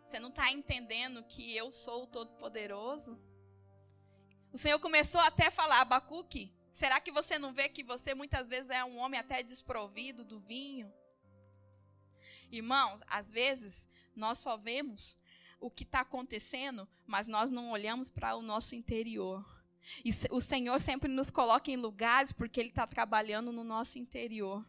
você 0.04 0.18
não 0.18 0.28
está 0.28 0.50
entendendo 0.52 1.24
que 1.24 1.56
eu 1.56 1.72
sou 1.72 2.04
o 2.04 2.06
Todo-Poderoso? 2.06 3.18
O 4.52 4.58
Senhor 4.58 4.78
começou 4.78 5.20
até 5.20 5.46
a 5.46 5.50
falar, 5.50 5.80
Abacuque, 5.80 6.52
será 6.70 7.00
que 7.00 7.10
você 7.10 7.38
não 7.38 7.52
vê 7.52 7.68
que 7.68 7.82
você 7.82 8.14
muitas 8.14 8.48
vezes 8.48 8.70
é 8.70 8.84
um 8.84 8.98
homem 8.98 9.18
até 9.18 9.42
desprovido 9.42 10.24
do 10.24 10.38
vinho? 10.38 10.92
Irmãos, 12.50 13.00
às 13.06 13.30
vezes 13.30 13.88
nós 14.14 14.38
só 14.38 14.56
vemos 14.56 15.16
o 15.60 15.70
que 15.70 15.82
está 15.82 16.00
acontecendo, 16.00 16.88
mas 17.06 17.26
nós 17.26 17.50
não 17.50 17.70
olhamos 17.70 18.10
para 18.10 18.36
o 18.36 18.42
nosso 18.42 18.74
interior. 18.74 19.44
E 20.04 20.10
o 20.30 20.40
Senhor 20.40 20.80
sempre 20.80 21.10
nos 21.10 21.30
coloca 21.30 21.70
em 21.70 21.76
lugares 21.76 22.32
porque 22.32 22.60
Ele 22.60 22.70
está 22.70 22.86
trabalhando 22.86 23.52
no 23.52 23.64
nosso 23.64 23.98
interior. 23.98 24.64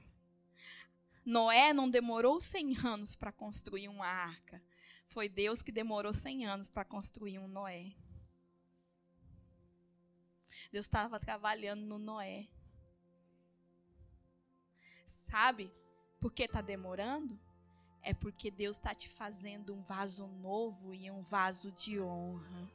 Noé 1.25 1.73
não 1.73 1.89
demorou 1.89 2.39
100 2.39 2.77
anos 2.85 3.15
para 3.15 3.31
construir 3.31 3.87
uma 3.87 4.05
arca. 4.05 4.61
Foi 5.05 5.27
Deus 5.27 5.61
que 5.61 5.71
demorou 5.71 6.13
100 6.13 6.45
anos 6.45 6.69
para 6.69 6.85
construir 6.85 7.39
um 7.39 7.47
Noé. 7.47 7.93
Deus 10.71 10.85
estava 10.85 11.19
trabalhando 11.19 11.81
no 11.81 11.97
Noé. 11.97 12.47
Sabe 15.05 15.71
por 16.19 16.31
que 16.31 16.43
está 16.43 16.61
demorando? 16.61 17.39
É 18.05 18.13
porque 18.13 18.51
Deus 18.51 18.77
está 18.77 18.93
te 18.93 19.09
fazendo 19.09 19.73
um 19.73 19.81
vaso 19.81 20.27
novo 20.27 20.93
e 20.93 21.09
um 21.09 21.21
vaso 21.21 21.71
de 21.71 21.99
honra. 21.99 22.71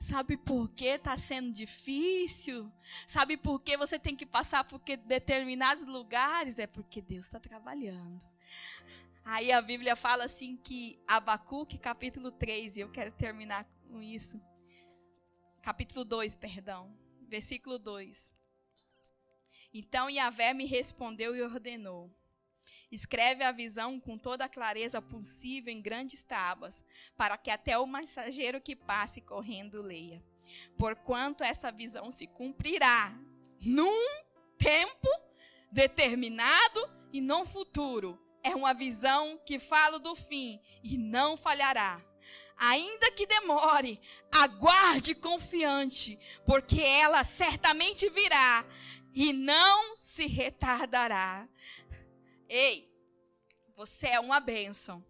Sabe 0.00 0.36
por 0.36 0.70
que 0.70 0.84
está 0.84 1.16
sendo 1.16 1.50
difícil? 1.50 2.70
Sabe 3.06 3.36
por 3.36 3.60
que 3.60 3.76
você 3.76 3.98
tem 3.98 4.14
que 4.14 4.24
passar 4.24 4.62
por 4.64 4.80
determinados 5.04 5.84
lugares? 5.84 6.60
É 6.60 6.66
porque 6.66 7.02
Deus 7.02 7.24
está 7.24 7.40
trabalhando. 7.40 8.24
Aí 9.24 9.50
a 9.50 9.60
Bíblia 9.60 9.96
fala 9.96 10.24
assim 10.24 10.56
que 10.56 11.02
Abacuque, 11.06 11.76
capítulo 11.76 12.30
3, 12.30 12.76
e 12.76 12.80
eu 12.80 12.90
quero 12.90 13.10
terminar 13.10 13.64
com 13.88 14.00
isso. 14.00 14.40
Capítulo 15.60 16.04
2, 16.04 16.36
perdão. 16.36 16.96
Versículo 17.28 17.80
2. 17.80 18.32
Então 19.74 20.08
Yahvé 20.08 20.54
me 20.54 20.66
respondeu 20.66 21.34
e 21.34 21.42
ordenou 21.42 22.14
Escreve 22.92 23.42
a 23.42 23.50
visão 23.50 23.98
com 23.98 24.18
toda 24.18 24.44
a 24.44 24.48
clareza 24.50 25.00
possível 25.00 25.72
em 25.72 25.80
grandes 25.80 26.22
tábuas, 26.22 26.84
para 27.16 27.38
que 27.38 27.50
até 27.50 27.78
o 27.78 27.86
mensageiro 27.86 28.60
que 28.60 28.76
passe 28.76 29.22
correndo 29.22 29.80
leia. 29.80 30.22
Porquanto 30.76 31.42
essa 31.42 31.72
visão 31.72 32.10
se 32.10 32.26
cumprirá 32.26 33.18
num 33.58 34.06
tempo 34.58 35.08
determinado 35.70 36.80
e 37.10 37.22
não 37.22 37.46
futuro. 37.46 38.20
É 38.44 38.54
uma 38.54 38.74
visão 38.74 39.40
que 39.46 39.58
fala 39.58 39.98
do 39.98 40.14
fim 40.14 40.60
e 40.84 40.98
não 40.98 41.34
falhará. 41.34 41.98
Ainda 42.58 43.10
que 43.12 43.26
demore, 43.26 43.98
aguarde 44.30 45.14
confiante, 45.14 46.18
porque 46.44 46.80
ela 46.82 47.24
certamente 47.24 48.10
virá 48.10 48.66
e 49.14 49.32
não 49.32 49.96
se 49.96 50.26
retardará. 50.26 51.48
Ei, 52.54 52.94
você 53.74 54.08
é 54.08 54.20
uma 54.20 54.38
bênção. 54.38 55.02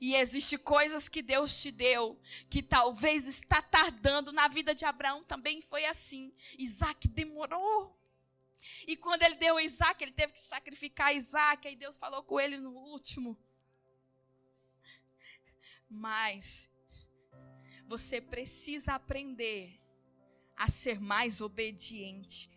E 0.00 0.16
existe 0.16 0.58
coisas 0.58 1.08
que 1.08 1.22
Deus 1.22 1.62
te 1.62 1.70
deu 1.70 2.20
que 2.50 2.60
talvez 2.60 3.24
está 3.28 3.62
tardando. 3.62 4.32
Na 4.32 4.48
vida 4.48 4.74
de 4.74 4.84
Abraão 4.84 5.22
também 5.22 5.60
foi 5.60 5.84
assim. 5.84 6.34
Isaac 6.58 7.06
demorou. 7.06 7.96
E 8.84 8.96
quando 8.96 9.22
ele 9.22 9.36
deu 9.36 9.60
Isaac, 9.60 10.02
ele 10.02 10.10
teve 10.10 10.32
que 10.32 10.40
sacrificar 10.40 11.14
Isaac. 11.14 11.68
Aí 11.68 11.76
Deus 11.76 11.96
falou 11.96 12.24
com 12.24 12.40
ele 12.40 12.56
no 12.56 12.72
último. 12.72 13.38
Mas 15.88 16.68
você 17.86 18.20
precisa 18.20 18.94
aprender 18.94 19.80
a 20.56 20.68
ser 20.68 21.00
mais 21.00 21.40
obediente. 21.40 22.50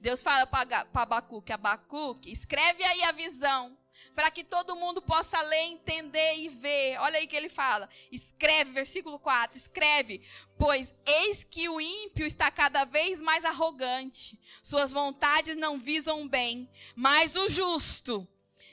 Deus 0.00 0.22
fala 0.22 0.46
para 0.46 0.86
Abacuque, 0.94 1.52
Abacuque, 1.52 2.30
escreve 2.30 2.84
aí 2.84 3.02
a 3.02 3.10
visão 3.10 3.79
para 4.14 4.30
que 4.30 4.44
todo 4.44 4.76
mundo 4.76 5.00
possa 5.02 5.40
ler, 5.42 5.66
entender 5.66 6.36
e 6.38 6.48
ver. 6.48 6.98
Olha 7.00 7.18
aí 7.18 7.26
que 7.26 7.36
ele 7.36 7.48
fala. 7.48 7.88
Escreve, 8.10 8.72
versículo 8.72 9.18
4, 9.18 9.56
escreve, 9.56 10.22
pois 10.58 10.94
eis 11.06 11.44
que 11.44 11.68
o 11.68 11.80
ímpio 11.80 12.26
está 12.26 12.50
cada 12.50 12.84
vez 12.84 13.20
mais 13.20 13.44
arrogante. 13.44 14.38
Suas 14.62 14.92
vontades 14.92 15.56
não 15.56 15.78
visam 15.78 16.28
bem, 16.28 16.70
mas 16.94 17.36
o 17.36 17.48
justo 17.48 18.28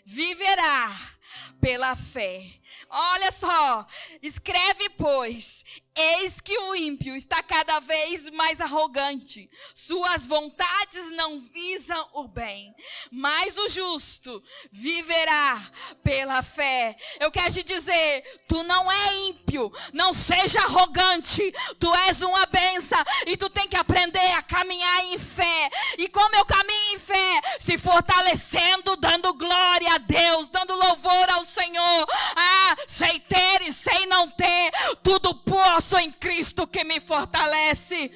viverá 0.05 1.16
pela 1.59 1.95
fé. 1.95 2.45
Olha 2.89 3.31
só, 3.31 3.85
escreve, 4.21 4.89
pois, 4.91 5.63
eis 5.95 6.39
que 6.39 6.57
o 6.57 6.75
ímpio 6.75 7.15
está 7.15 7.41
cada 7.41 7.79
vez 7.79 8.29
mais 8.29 8.61
arrogante, 8.61 9.49
suas 9.73 10.27
vontades 10.27 11.11
não 11.11 11.39
visam 11.39 12.09
o 12.13 12.27
bem, 12.27 12.73
mas 13.11 13.57
o 13.57 13.69
justo 13.69 14.41
viverá 14.71 15.59
pela 16.03 16.43
fé. 16.43 16.95
Eu 17.19 17.31
quero 17.31 17.53
te 17.53 17.63
dizer, 17.63 18.23
tu 18.47 18.63
não 18.63 18.91
é 18.91 19.15
ímpio, 19.29 19.71
não 19.91 20.13
seja 20.13 20.61
arrogante, 20.61 21.51
tu 21.79 21.93
és 21.95 22.21
uma 22.21 22.45
benção 22.45 23.03
e 23.25 23.35
tu 23.35 23.49
tem 23.49 23.67
que 23.67 23.75
aprender 23.75 24.31
a 24.33 24.43
caminhar 24.43 25.05
em 25.05 25.17
fé. 25.17 25.69
E 25.97 26.07
como 26.09 26.35
eu 26.35 26.45
caminho 26.45 26.95
em 26.95 26.99
fé? 26.99 27.41
Se 27.59 27.77
fortalecendo, 27.77 28.95
dando 28.97 29.33
glória 29.33 29.93
a 29.93 29.97
Deus, 29.97 30.49
dando 30.49 30.75
louvor 30.75 31.16
ao 31.29 31.43
Senhor. 31.45 32.07
Ah, 32.35 32.75
sei 32.87 33.19
ter 33.19 33.61
e 33.61 33.73
sei 33.73 34.05
não 34.05 34.29
ter, 34.29 34.71
tudo 35.03 35.33
posso 35.33 35.97
em 35.97 36.11
Cristo 36.11 36.67
que 36.67 36.83
me 36.83 36.99
fortalece. 36.99 38.11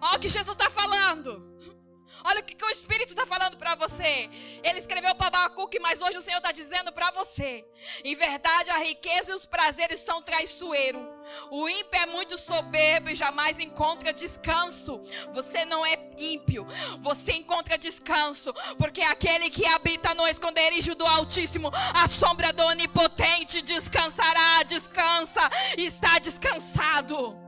Olha 0.00 0.16
o 0.16 0.20
que 0.20 0.28
Jesus 0.28 0.56
está 0.56 0.68
falando. 0.70 1.53
Olha 2.26 2.40
o 2.40 2.42
que, 2.42 2.54
que 2.54 2.64
o 2.64 2.70
Espírito 2.70 3.10
está 3.10 3.26
falando 3.26 3.58
para 3.58 3.74
você. 3.74 4.30
Ele 4.62 4.78
escreveu 4.78 5.14
para 5.14 5.26
Abacuque, 5.26 5.78
mas 5.78 6.00
hoje 6.00 6.16
o 6.16 6.22
Senhor 6.22 6.38
está 6.38 6.52
dizendo 6.52 6.90
para 6.90 7.10
você. 7.10 7.62
Em 8.02 8.14
verdade, 8.14 8.70
a 8.70 8.78
riqueza 8.78 9.30
e 9.30 9.34
os 9.34 9.44
prazeres 9.44 10.00
são 10.00 10.22
traiçoeiros. 10.22 11.02
O 11.50 11.68
ímpio 11.68 12.00
é 12.00 12.06
muito 12.06 12.38
soberbo 12.38 13.10
e 13.10 13.14
jamais 13.14 13.60
encontra 13.60 14.10
descanso. 14.10 15.00
Você 15.34 15.66
não 15.66 15.84
é 15.84 15.98
ímpio, 16.16 16.66
você 17.00 17.32
encontra 17.32 17.76
descanso, 17.76 18.54
porque 18.78 19.02
aquele 19.02 19.50
que 19.50 19.66
habita 19.66 20.14
no 20.14 20.26
esconderijo 20.26 20.94
do 20.94 21.06
Altíssimo, 21.06 21.70
a 21.94 22.08
sombra 22.08 22.54
do 22.54 22.62
Onipotente 22.64 23.60
descansará, 23.60 24.62
descansa, 24.62 25.42
está 25.76 26.18
descansado. 26.18 27.43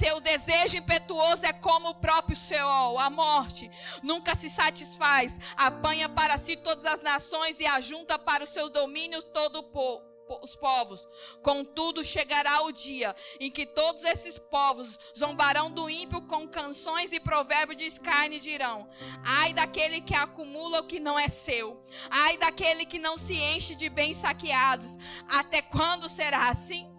Seu 0.00 0.18
desejo 0.18 0.78
impetuoso 0.78 1.44
é 1.44 1.52
como 1.52 1.90
o 1.90 1.94
próprio 1.94 2.34
Seol, 2.34 2.98
a 2.98 3.10
morte. 3.10 3.70
Nunca 4.02 4.34
se 4.34 4.48
satisfaz, 4.48 5.38
apanha 5.54 6.08
para 6.08 6.38
si 6.38 6.56
todas 6.56 6.86
as 6.86 7.02
nações 7.02 7.60
e 7.60 7.66
ajunta 7.66 8.18
para 8.18 8.44
os 8.44 8.48
seus 8.48 8.70
domínios 8.70 9.24
todo 9.24 9.56
o 9.56 9.62
povo 9.64 10.08
os 10.42 10.54
povos. 10.54 11.08
Contudo, 11.42 12.04
chegará 12.04 12.62
o 12.62 12.70
dia 12.70 13.16
em 13.40 13.50
que 13.50 13.66
todos 13.66 14.04
esses 14.04 14.38
povos 14.38 14.96
zombarão 15.18 15.68
do 15.68 15.90
ímpio 15.90 16.22
com 16.22 16.46
canções 16.46 17.12
e 17.12 17.18
provérbios 17.18 17.76
de 17.76 17.84
escárnio 17.84 18.36
e 18.36 18.40
dirão: 18.40 18.88
Ai 19.24 19.52
daquele 19.52 20.00
que 20.00 20.14
acumula 20.14 20.80
o 20.80 20.86
que 20.86 21.00
não 21.00 21.18
é 21.18 21.28
seu. 21.28 21.82
Ai 22.08 22.36
daquele 22.36 22.86
que 22.86 22.98
não 22.98 23.18
se 23.18 23.34
enche 23.34 23.74
de 23.74 23.88
bens 23.88 24.18
saqueados. 24.18 24.96
Até 25.28 25.60
quando 25.60 26.08
será 26.08 26.48
assim? 26.48 26.89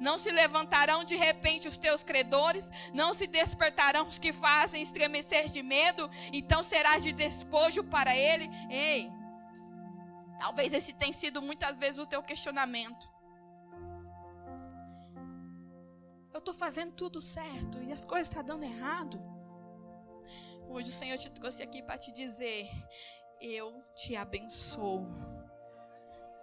Não 0.00 0.18
se 0.18 0.30
levantarão 0.30 1.04
de 1.04 1.14
repente 1.14 1.68
os 1.68 1.76
teus 1.76 2.02
credores, 2.02 2.70
não 2.94 3.12
se 3.12 3.26
despertarão 3.26 4.06
os 4.06 4.18
que 4.18 4.32
fazem 4.32 4.82
estremecer 4.82 5.48
de 5.48 5.62
medo, 5.62 6.10
então 6.32 6.62
serás 6.62 7.02
de 7.02 7.12
despojo 7.12 7.84
para 7.84 8.16
ele. 8.16 8.48
Ei, 8.70 9.10
talvez 10.38 10.72
esse 10.72 10.94
tenha 10.94 11.12
sido 11.12 11.42
muitas 11.42 11.78
vezes 11.78 11.98
o 11.98 12.06
teu 12.06 12.22
questionamento. 12.22 13.06
Eu 16.32 16.38
estou 16.38 16.54
fazendo 16.54 16.92
tudo 16.92 17.20
certo 17.20 17.82
e 17.82 17.92
as 17.92 18.04
coisas 18.04 18.28
estão 18.28 18.42
dando 18.42 18.64
errado. 18.64 19.20
Hoje 20.66 20.88
o 20.88 20.92
Senhor 20.92 21.18
te 21.18 21.28
trouxe 21.28 21.62
aqui 21.62 21.82
para 21.82 21.98
te 21.98 22.10
dizer: 22.10 22.70
Eu 23.38 23.84
te 23.94 24.16
abençoo. 24.16 25.06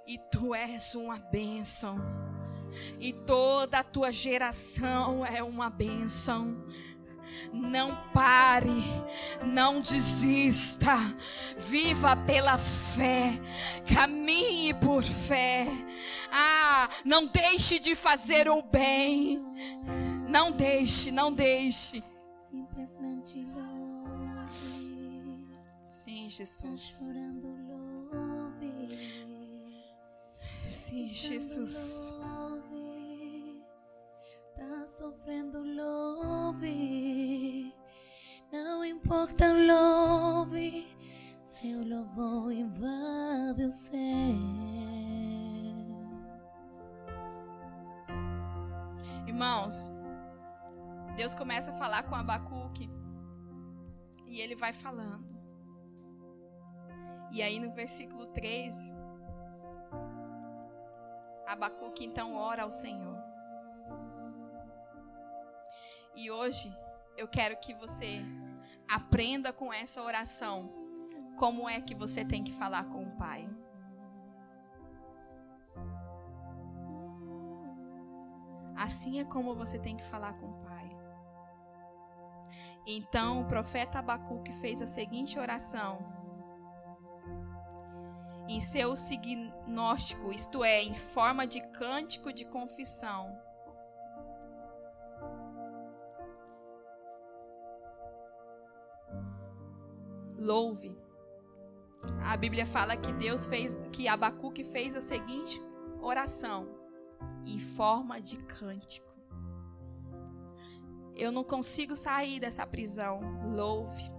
E 0.05 0.17
tu 0.29 0.53
és 0.53 0.93
uma 0.95 1.17
bênção 1.17 1.95
e 2.99 3.13
toda 3.13 3.79
a 3.79 3.83
tua 3.83 4.11
geração 4.11 5.25
é 5.25 5.43
uma 5.43 5.69
bênção. 5.69 6.63
Não 7.51 7.95
pare, 8.13 8.83
não 9.43 9.81
desista, 9.81 10.95
viva 11.57 12.15
pela 12.15 12.57
fé, 12.57 13.39
caminhe 13.93 14.73
por 14.73 15.03
fé. 15.03 15.67
Ah, 16.31 16.89
não 17.03 17.27
deixe 17.27 17.79
de 17.79 17.95
fazer 17.95 18.49
o 18.49 18.61
bem, 18.61 19.41
não 20.29 20.51
deixe, 20.51 21.11
não 21.11 21.31
deixe. 21.31 22.03
Simplesmente 22.49 23.45
louve. 23.53 24.87
Sim, 25.89 26.29
Jesus. 26.29 27.09
Sim, 30.69 31.13
Jesus 31.13 32.13
Deus 51.27 51.35
começa 51.35 51.71
a 51.71 51.73
falar 51.73 52.03
com 52.03 52.15
Abacuque 52.15 52.89
e 54.25 54.39
ele 54.39 54.55
vai 54.55 54.71
falando. 54.71 55.37
E 57.33 57.41
aí 57.41 57.59
no 57.59 57.69
versículo 57.73 58.27
13, 58.27 58.95
Abacuque 61.45 62.05
então 62.05 62.33
ora 62.33 62.63
ao 62.63 62.71
Senhor. 62.71 63.17
E 66.15 66.31
hoje 66.31 66.73
eu 67.17 67.27
quero 67.27 67.59
que 67.59 67.73
você 67.73 68.21
aprenda 68.89 69.51
com 69.51 69.73
essa 69.73 70.01
oração 70.01 70.71
como 71.37 71.67
é 71.67 71.81
que 71.81 71.93
você 71.93 72.23
tem 72.23 72.41
que 72.41 72.53
falar 72.53 72.85
com 72.85 73.03
o 73.03 73.11
Pai. 73.17 73.49
Assim 78.77 79.19
é 79.19 79.25
como 79.25 79.53
você 79.53 79.77
tem 79.77 79.97
que 79.97 80.05
falar 80.05 80.31
com 80.35 80.45
o 80.45 80.59
Pai. 80.61 80.76
Então 82.87 83.41
o 83.41 83.45
profeta 83.45 83.99
Abacuque 83.99 84.53
fez 84.53 84.81
a 84.81 84.87
seguinte 84.87 85.37
oração. 85.37 85.99
Em 88.47 88.61
seu 88.61 88.95
signóstico, 88.95 90.31
isto 90.31 90.63
é, 90.63 90.81
em 90.81 90.95
forma 90.95 91.45
de 91.45 91.61
cântico 91.71 92.31
de 92.31 92.45
confissão. 92.45 93.37
louve. 100.47 100.95
A 102.23 102.37
Bíblia 102.37 102.65
fala 102.65 102.95
que 102.95 103.11
Deus 103.13 103.45
fez, 103.45 103.77
que 103.91 104.07
Abacuque 104.07 104.63
fez 104.63 104.95
a 104.95 105.01
seguinte 105.01 105.61
oração 106.01 106.69
em 107.45 107.59
forma 107.59 108.21
de 108.21 108.37
cântico. 108.37 109.16
Eu 111.17 111.31
não 111.31 111.43
consigo 111.43 111.95
sair 111.95 112.39
dessa 112.39 112.65
prisão. 112.65 113.19
Louve. 113.43 114.11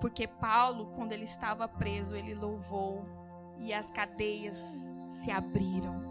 Porque 0.00 0.26
Paulo, 0.26 0.92
quando 0.96 1.12
ele 1.12 1.24
estava 1.24 1.68
preso, 1.68 2.16
ele 2.16 2.34
louvou 2.34 3.06
e 3.58 3.72
as 3.72 3.90
cadeias 3.90 4.58
se 5.08 5.30
abriram. 5.30 6.06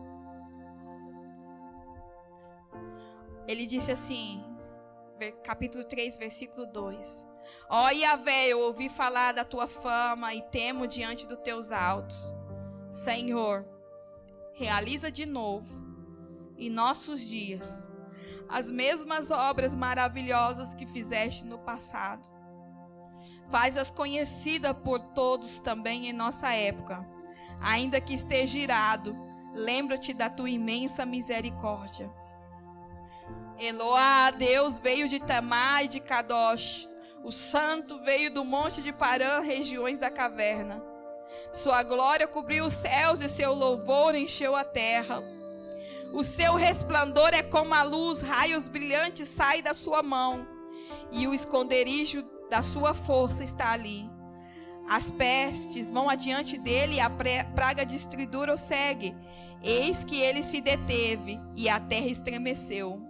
Ele 3.46 3.66
disse 3.66 3.92
assim, 3.92 4.44
capítulo 5.44 5.84
3, 5.84 6.18
versículo 6.18 6.66
2: 6.68 7.28
Ó 7.70 7.90
Yahvé, 7.90 8.48
eu 8.48 8.60
ouvi 8.60 8.90
falar 8.90 9.34
da 9.34 9.44
tua 9.46 9.68
fama 9.68 10.34
e 10.34 10.42
temo 10.44 10.88
diante 10.88 11.26
dos 11.26 11.40
teus 11.40 11.72
altos. 11.72 12.36
Senhor, 12.92 13.66
realiza 14.54 15.12
de 15.12 15.26
novo 15.26 15.86
em 16.58 16.70
nossos 16.70 17.22
dias 17.22 17.90
as 18.50 18.70
mesmas 18.70 19.32
obras 19.32 19.76
maravilhosas 19.76 20.74
que 20.74 20.86
fizeste 20.86 21.46
no 21.46 21.60
passado. 21.60 22.28
Faz-as 23.50 23.90
conhecidas 23.90 24.74
por 24.84 25.00
todos 25.00 25.60
também 25.60 26.08
em 26.08 26.14
nossa 26.14 26.54
época. 26.54 27.06
Ainda 27.62 28.02
que 28.02 28.14
esteja 28.14 28.58
irado, 28.58 29.16
lembra-te 29.54 30.14
da 30.14 30.30
tua 30.30 30.50
imensa 30.50 31.06
misericórdia 31.06 32.12
Eloá, 33.60 34.30
Deus 34.30 34.78
veio 34.78 35.08
de 35.08 35.20
Tamar 35.20 35.84
e 35.84 35.88
de 35.88 36.00
Kadosh. 36.00 36.88
O 37.24 37.32
santo 37.32 38.00
veio 38.04 38.32
do 38.32 38.46
monte 38.46 38.84
de 38.84 38.94
Parã, 38.94 39.40
regiões 39.40 39.98
da 39.98 40.12
caverna. 40.12 40.82
Sua 41.52 41.82
glória 41.82 42.28
cobriu 42.28 42.66
os 42.66 42.74
céus 42.74 43.20
e 43.20 43.28
seu 43.28 43.54
louvor 43.56 44.14
encheu 44.14 44.56
a 44.56 44.64
terra. 44.64 45.24
O 46.14 46.24
seu 46.24 46.56
resplandor 46.56 47.30
é 47.34 47.44
como 47.44 47.74
a 47.74 47.84
luz, 47.84 48.22
raios 48.22 48.68
brilhantes 48.68 49.28
saem 49.28 49.62
da 49.62 49.74
sua 49.74 50.02
mão, 50.02 50.48
e 51.12 51.28
o 51.28 51.34
esconderijo 51.34 52.24
da 52.50 52.62
sua 52.62 52.94
força 52.94 53.44
está 53.44 53.72
ali. 53.72 54.10
As 54.90 55.12
pestes 55.12 55.92
vão 55.92 56.10
adiante 56.10 56.58
dele 56.58 56.96
e 56.96 57.00
a 57.00 57.10
praga 57.10 57.86
destruidora 57.86 58.54
o 58.54 58.58
segue. 58.58 59.14
Eis 59.62 60.04
que 60.06 60.18
ele 60.18 60.42
se 60.42 60.62
deteve 60.62 61.40
e 61.58 61.68
a 61.68 61.78
terra 61.78 62.08
estremeceu. 62.08 63.02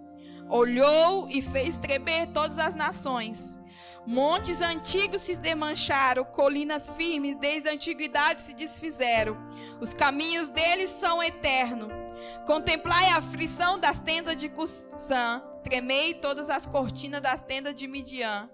Olhou 0.50 1.30
e 1.30 1.42
fez 1.42 1.78
tremer 1.78 2.28
todas 2.28 2.58
as 2.58 2.74
nações. 2.74 3.60
Montes 4.08 4.62
antigos 4.62 5.22
se 5.22 5.36
desmancharam, 5.36 6.24
colinas 6.24 6.90
firmes 6.90 7.36
desde 7.36 7.70
a 7.70 7.74
antiguidade 7.74 8.42
se 8.42 8.54
desfizeram. 8.54 9.38
Os 9.80 9.94
caminhos 9.94 10.50
deles 10.50 10.90
são 10.90 11.22
eternos. 11.22 12.07
Contemplai 12.46 13.10
a 13.10 13.18
aflição 13.18 13.78
das 13.78 14.00
tendas 14.00 14.36
de 14.36 14.50
Cusã, 14.50 15.44
tremei 15.64 16.14
todas 16.14 16.50
as 16.50 16.66
cortinas 16.66 17.22
das 17.22 17.42
tendas 17.42 17.76
de 17.76 17.88
Midian. 17.88 18.50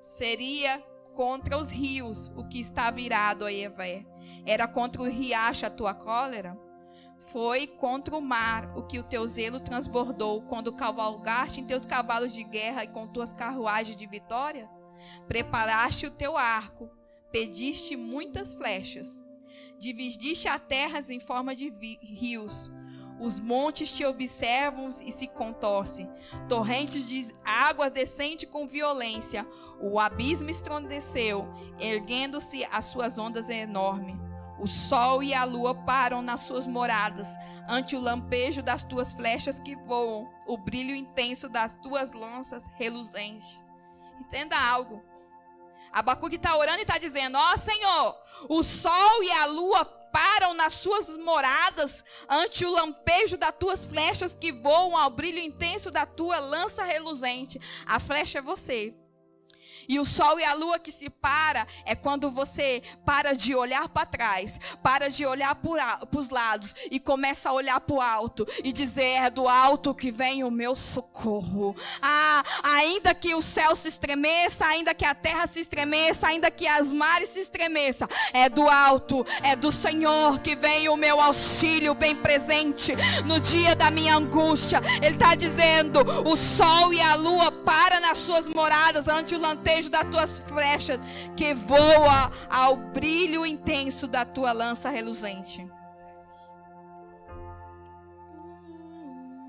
Seria 0.00 0.82
contra 1.14 1.56
os 1.56 1.70
rios 1.70 2.30
o 2.36 2.44
que 2.44 2.60
está 2.60 2.90
virado 2.90 3.44
a 3.44 3.52
Evé. 3.52 4.04
Era 4.44 4.68
contra 4.68 5.02
o 5.02 5.08
riacho 5.08 5.66
a 5.66 5.70
tua 5.70 5.94
cólera? 5.94 6.56
Foi 7.32 7.66
contra 7.66 8.16
o 8.16 8.20
mar 8.20 8.76
o 8.76 8.82
que 8.82 8.98
o 8.98 9.02
teu 9.02 9.26
zelo 9.26 9.58
transbordou 9.58 10.42
quando 10.42 10.72
cavalgaste 10.72 11.60
em 11.60 11.66
teus 11.66 11.84
cavalos 11.84 12.32
de 12.32 12.44
guerra 12.44 12.84
e 12.84 12.88
com 12.88 13.08
tuas 13.08 13.32
carruagens 13.32 13.96
de 13.96 14.06
vitória? 14.06 14.68
Preparaste 15.26 16.06
o 16.06 16.10
teu 16.10 16.36
arco, 16.36 16.90
pediste 17.32 17.96
muitas 17.96 18.54
flechas, 18.54 19.22
dividiste 19.78 20.48
a 20.48 20.58
terra 20.58 21.00
em 21.10 21.20
forma 21.20 21.54
de 21.54 21.68
rios. 22.00 22.70
Os 23.18 23.40
montes 23.40 23.92
te 23.92 24.04
observam 24.04 24.88
e 24.88 25.10
se 25.10 25.26
contorcem. 25.26 26.10
Torrentes 26.48 27.08
de 27.08 27.34
água 27.44 27.88
descende 27.88 28.46
com 28.46 28.66
violência. 28.66 29.46
O 29.80 29.98
abismo 29.98 30.50
estrondeceu, 30.50 31.48
erguendo-se 31.78 32.64
as 32.70 32.86
suas 32.86 33.18
ondas 33.18 33.48
enormes. 33.48 34.16
O 34.58 34.66
sol 34.66 35.22
e 35.22 35.34
a 35.34 35.44
lua 35.44 35.74
param 35.74 36.22
nas 36.22 36.40
suas 36.40 36.66
moradas, 36.66 37.28
ante 37.68 37.94
o 37.94 38.00
lampejo 38.00 38.62
das 38.62 38.82
tuas 38.82 39.12
flechas 39.12 39.60
que 39.60 39.76
voam, 39.76 40.30
o 40.46 40.56
brilho 40.56 40.94
intenso 40.94 41.48
das 41.48 41.76
tuas 41.76 42.12
lanças 42.14 42.66
reluzentes. 42.74 43.70
Entenda 44.18 44.58
algo. 44.58 45.02
Abacuque 45.92 46.36
está 46.36 46.56
orando 46.56 46.78
e 46.78 46.82
está 46.82 46.98
dizendo: 46.98 47.36
Ó 47.36 47.52
oh, 47.52 47.58
Senhor, 47.58 48.16
o 48.48 48.62
sol 48.62 49.22
e 49.22 49.30
a 49.30 49.46
lua 49.46 49.84
param 50.16 50.54
nas 50.54 50.72
suas 50.72 51.18
moradas 51.18 52.02
ante 52.26 52.64
o 52.64 52.70
lampejo 52.70 53.36
das 53.36 53.54
tuas 53.54 53.84
flechas 53.84 54.34
que 54.34 54.50
voam 54.50 54.96
ao 54.96 55.10
brilho 55.10 55.38
intenso 55.38 55.90
da 55.90 56.06
tua 56.06 56.38
lança 56.38 56.82
reluzente. 56.82 57.60
A 57.84 58.00
flecha 58.00 58.38
é 58.38 58.42
você. 58.42 58.96
E 59.88 59.98
o 60.00 60.04
sol 60.04 60.38
e 60.40 60.44
a 60.44 60.54
lua 60.54 60.78
que 60.78 60.90
se 60.90 61.08
para 61.08 61.66
é 61.84 61.94
quando 61.94 62.30
você 62.30 62.82
para 63.04 63.34
de 63.34 63.54
olhar 63.54 63.88
para 63.88 64.06
trás, 64.06 64.58
para 64.82 65.08
de 65.08 65.24
olhar 65.24 65.54
para 65.54 66.18
os 66.18 66.30
lados 66.30 66.74
e 66.90 66.98
começa 66.98 67.50
a 67.50 67.52
olhar 67.52 67.80
para 67.80 67.96
o 67.96 68.00
alto 68.00 68.46
e 68.64 68.72
dizer: 68.72 69.16
é 69.24 69.30
do 69.30 69.48
alto 69.48 69.94
que 69.94 70.10
vem 70.10 70.42
o 70.42 70.50
meu 70.50 70.74
socorro. 70.74 71.76
Ah, 72.00 72.42
ainda 72.62 73.14
que 73.14 73.34
o 73.34 73.42
céu 73.42 73.76
se 73.76 73.88
estremeça, 73.88 74.66
ainda 74.66 74.94
que 74.94 75.04
a 75.04 75.14
terra 75.14 75.46
se 75.46 75.60
estremeça, 75.60 76.28
ainda 76.28 76.50
que 76.50 76.66
as 76.66 76.92
mares 76.92 77.28
se 77.30 77.40
estremeçam, 77.40 78.08
é 78.32 78.48
do 78.48 78.68
alto, 78.68 79.24
é 79.42 79.54
do 79.54 79.70
Senhor 79.70 80.40
que 80.40 80.56
vem 80.56 80.88
o 80.88 80.96
meu 80.96 81.20
auxílio 81.20 81.94
bem 81.94 82.16
presente 82.16 82.94
no 83.24 83.40
dia 83.40 83.76
da 83.76 83.90
minha 83.90 84.16
angústia. 84.16 84.80
Ele 84.96 85.14
está 85.14 85.34
dizendo: 85.34 86.00
o 86.24 86.36
sol 86.36 86.92
e 86.92 87.00
a 87.00 87.14
lua 87.14 87.52
para 87.52 88.00
nas 88.00 88.18
suas 88.18 88.48
moradas 88.48 89.08
ante 89.08 89.34
o 89.34 89.38
lanterno 89.38 89.75
desejo 89.76 89.90
das 89.90 90.10
tuas 90.10 90.38
flechas 90.38 90.98
que 91.36 91.52
voa 91.54 92.32
ao 92.48 92.76
brilho 92.76 93.44
intenso 93.44 94.06
da 94.06 94.24
tua 94.24 94.52
lança 94.52 94.88
reluzente. 94.88 95.66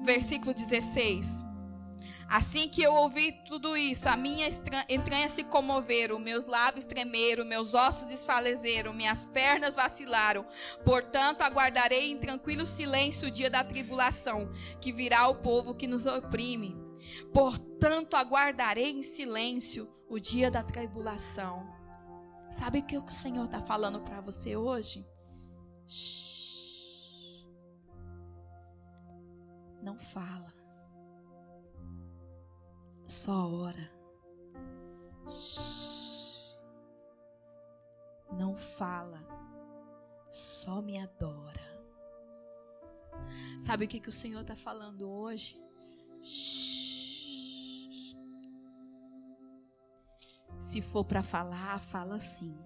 Versículo 0.04 0.54
16. 0.54 1.46
Assim 2.30 2.68
que 2.68 2.84
eu 2.84 2.94
ouvi 2.94 3.32
tudo 3.48 3.78
isso, 3.78 4.10
a 4.10 4.18
minha 4.18 4.50
entranha 4.90 5.30
se 5.30 5.46
comoveram, 5.46 6.20
meus 6.20 6.46
lábios 6.46 6.86
tremeram, 6.86 7.46
meus 7.46 7.74
ossos 7.74 8.08
desfaleceram, 8.08 8.94
minhas 8.94 9.26
pernas 9.28 9.76
vacilaram. 9.76 10.46
Portanto, 10.84 11.42
aguardarei 11.42 12.12
em 12.12 12.18
tranquilo 12.18 12.66
silêncio 12.66 13.30
o 13.30 13.32
dia 13.32 13.50
da 13.50 13.64
tribulação, 13.64 14.52
que 14.82 14.92
virá 14.92 15.26
o 15.28 15.36
povo 15.36 15.74
que 15.74 15.88
nos 15.88 16.06
oprime. 16.06 16.87
Portanto, 17.34 18.16
aguardarei 18.16 18.92
em 18.92 19.02
silêncio 19.02 19.90
o 20.10 20.20
dia 20.20 20.50
da 20.50 20.64
tribulação. 20.64 21.68
Sabe 22.50 22.80
o 22.80 22.84
que 22.84 22.98
o 22.98 23.08
Senhor 23.10 23.46
está 23.46 23.62
falando 23.62 24.02
para 24.02 24.22
você 24.22 24.56
hoje? 24.56 25.06
Shhh. 25.86 27.46
Não 29.82 29.98
fala. 29.98 30.54
Só 33.08 33.52
ora. 33.52 33.92
Shhh. 35.28 36.58
Não 38.32 38.56
fala. 38.56 39.26
Só 40.30 40.82
me 40.82 41.00
adora. 41.00 41.78
Sabe 43.62 43.86
o 43.86 43.88
que, 43.88 44.00
que 44.00 44.10
o 44.10 44.12
Senhor 44.12 44.42
está 44.42 44.56
falando 44.56 45.10
hoje? 45.10 45.58
Shhh. 46.22 46.77
Se 50.60 50.82
for 50.82 51.06
para 51.06 51.24
falar, 51.24 51.80
fala 51.80 52.20
sim. 52.20 52.58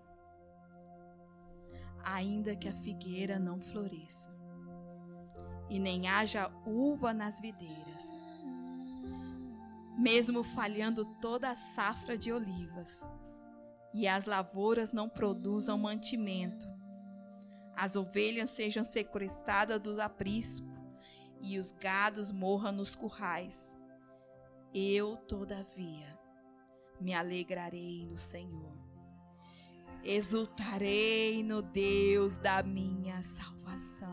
Ainda 2.04 2.56
que 2.56 2.68
a 2.68 2.74
figueira 2.74 3.38
não 3.38 3.60
floresça, 3.60 4.36
e 5.70 5.80
nem 5.80 6.08
haja 6.08 6.52
uva 6.66 7.14
nas 7.14 7.40
videiras, 7.40 8.08
mesmo 9.98 10.44
falhando 10.44 11.06
toda 11.22 11.52
a 11.52 11.56
safra 11.56 12.18
de 12.18 12.32
olivas, 12.32 13.08
e 13.94 14.08
as 14.08 14.26
lavouras 14.26 14.92
não 14.92 15.08
produzam 15.08 15.78
mantimento, 15.78 16.68
as 17.76 17.96
ovelhas 17.96 18.50
sejam 18.52 18.84
sequestradas 18.84 19.80
do 19.80 20.02
aprisco, 20.02 20.68
e 21.42 21.60
os 21.60 21.72
gados 21.72 22.32
morram 22.32 22.72
nos 22.72 22.96
currais. 22.96 23.76
Eu, 24.74 25.18
todavia, 25.18 26.18
me 27.02 27.14
alegrarei 27.14 28.06
no 28.06 28.18
Senhor. 28.18 28.72
Exultarei 30.04 31.44
no 31.44 31.62
Deus 31.62 32.38
da 32.38 32.64
minha 32.64 33.22
salvação. 33.22 34.10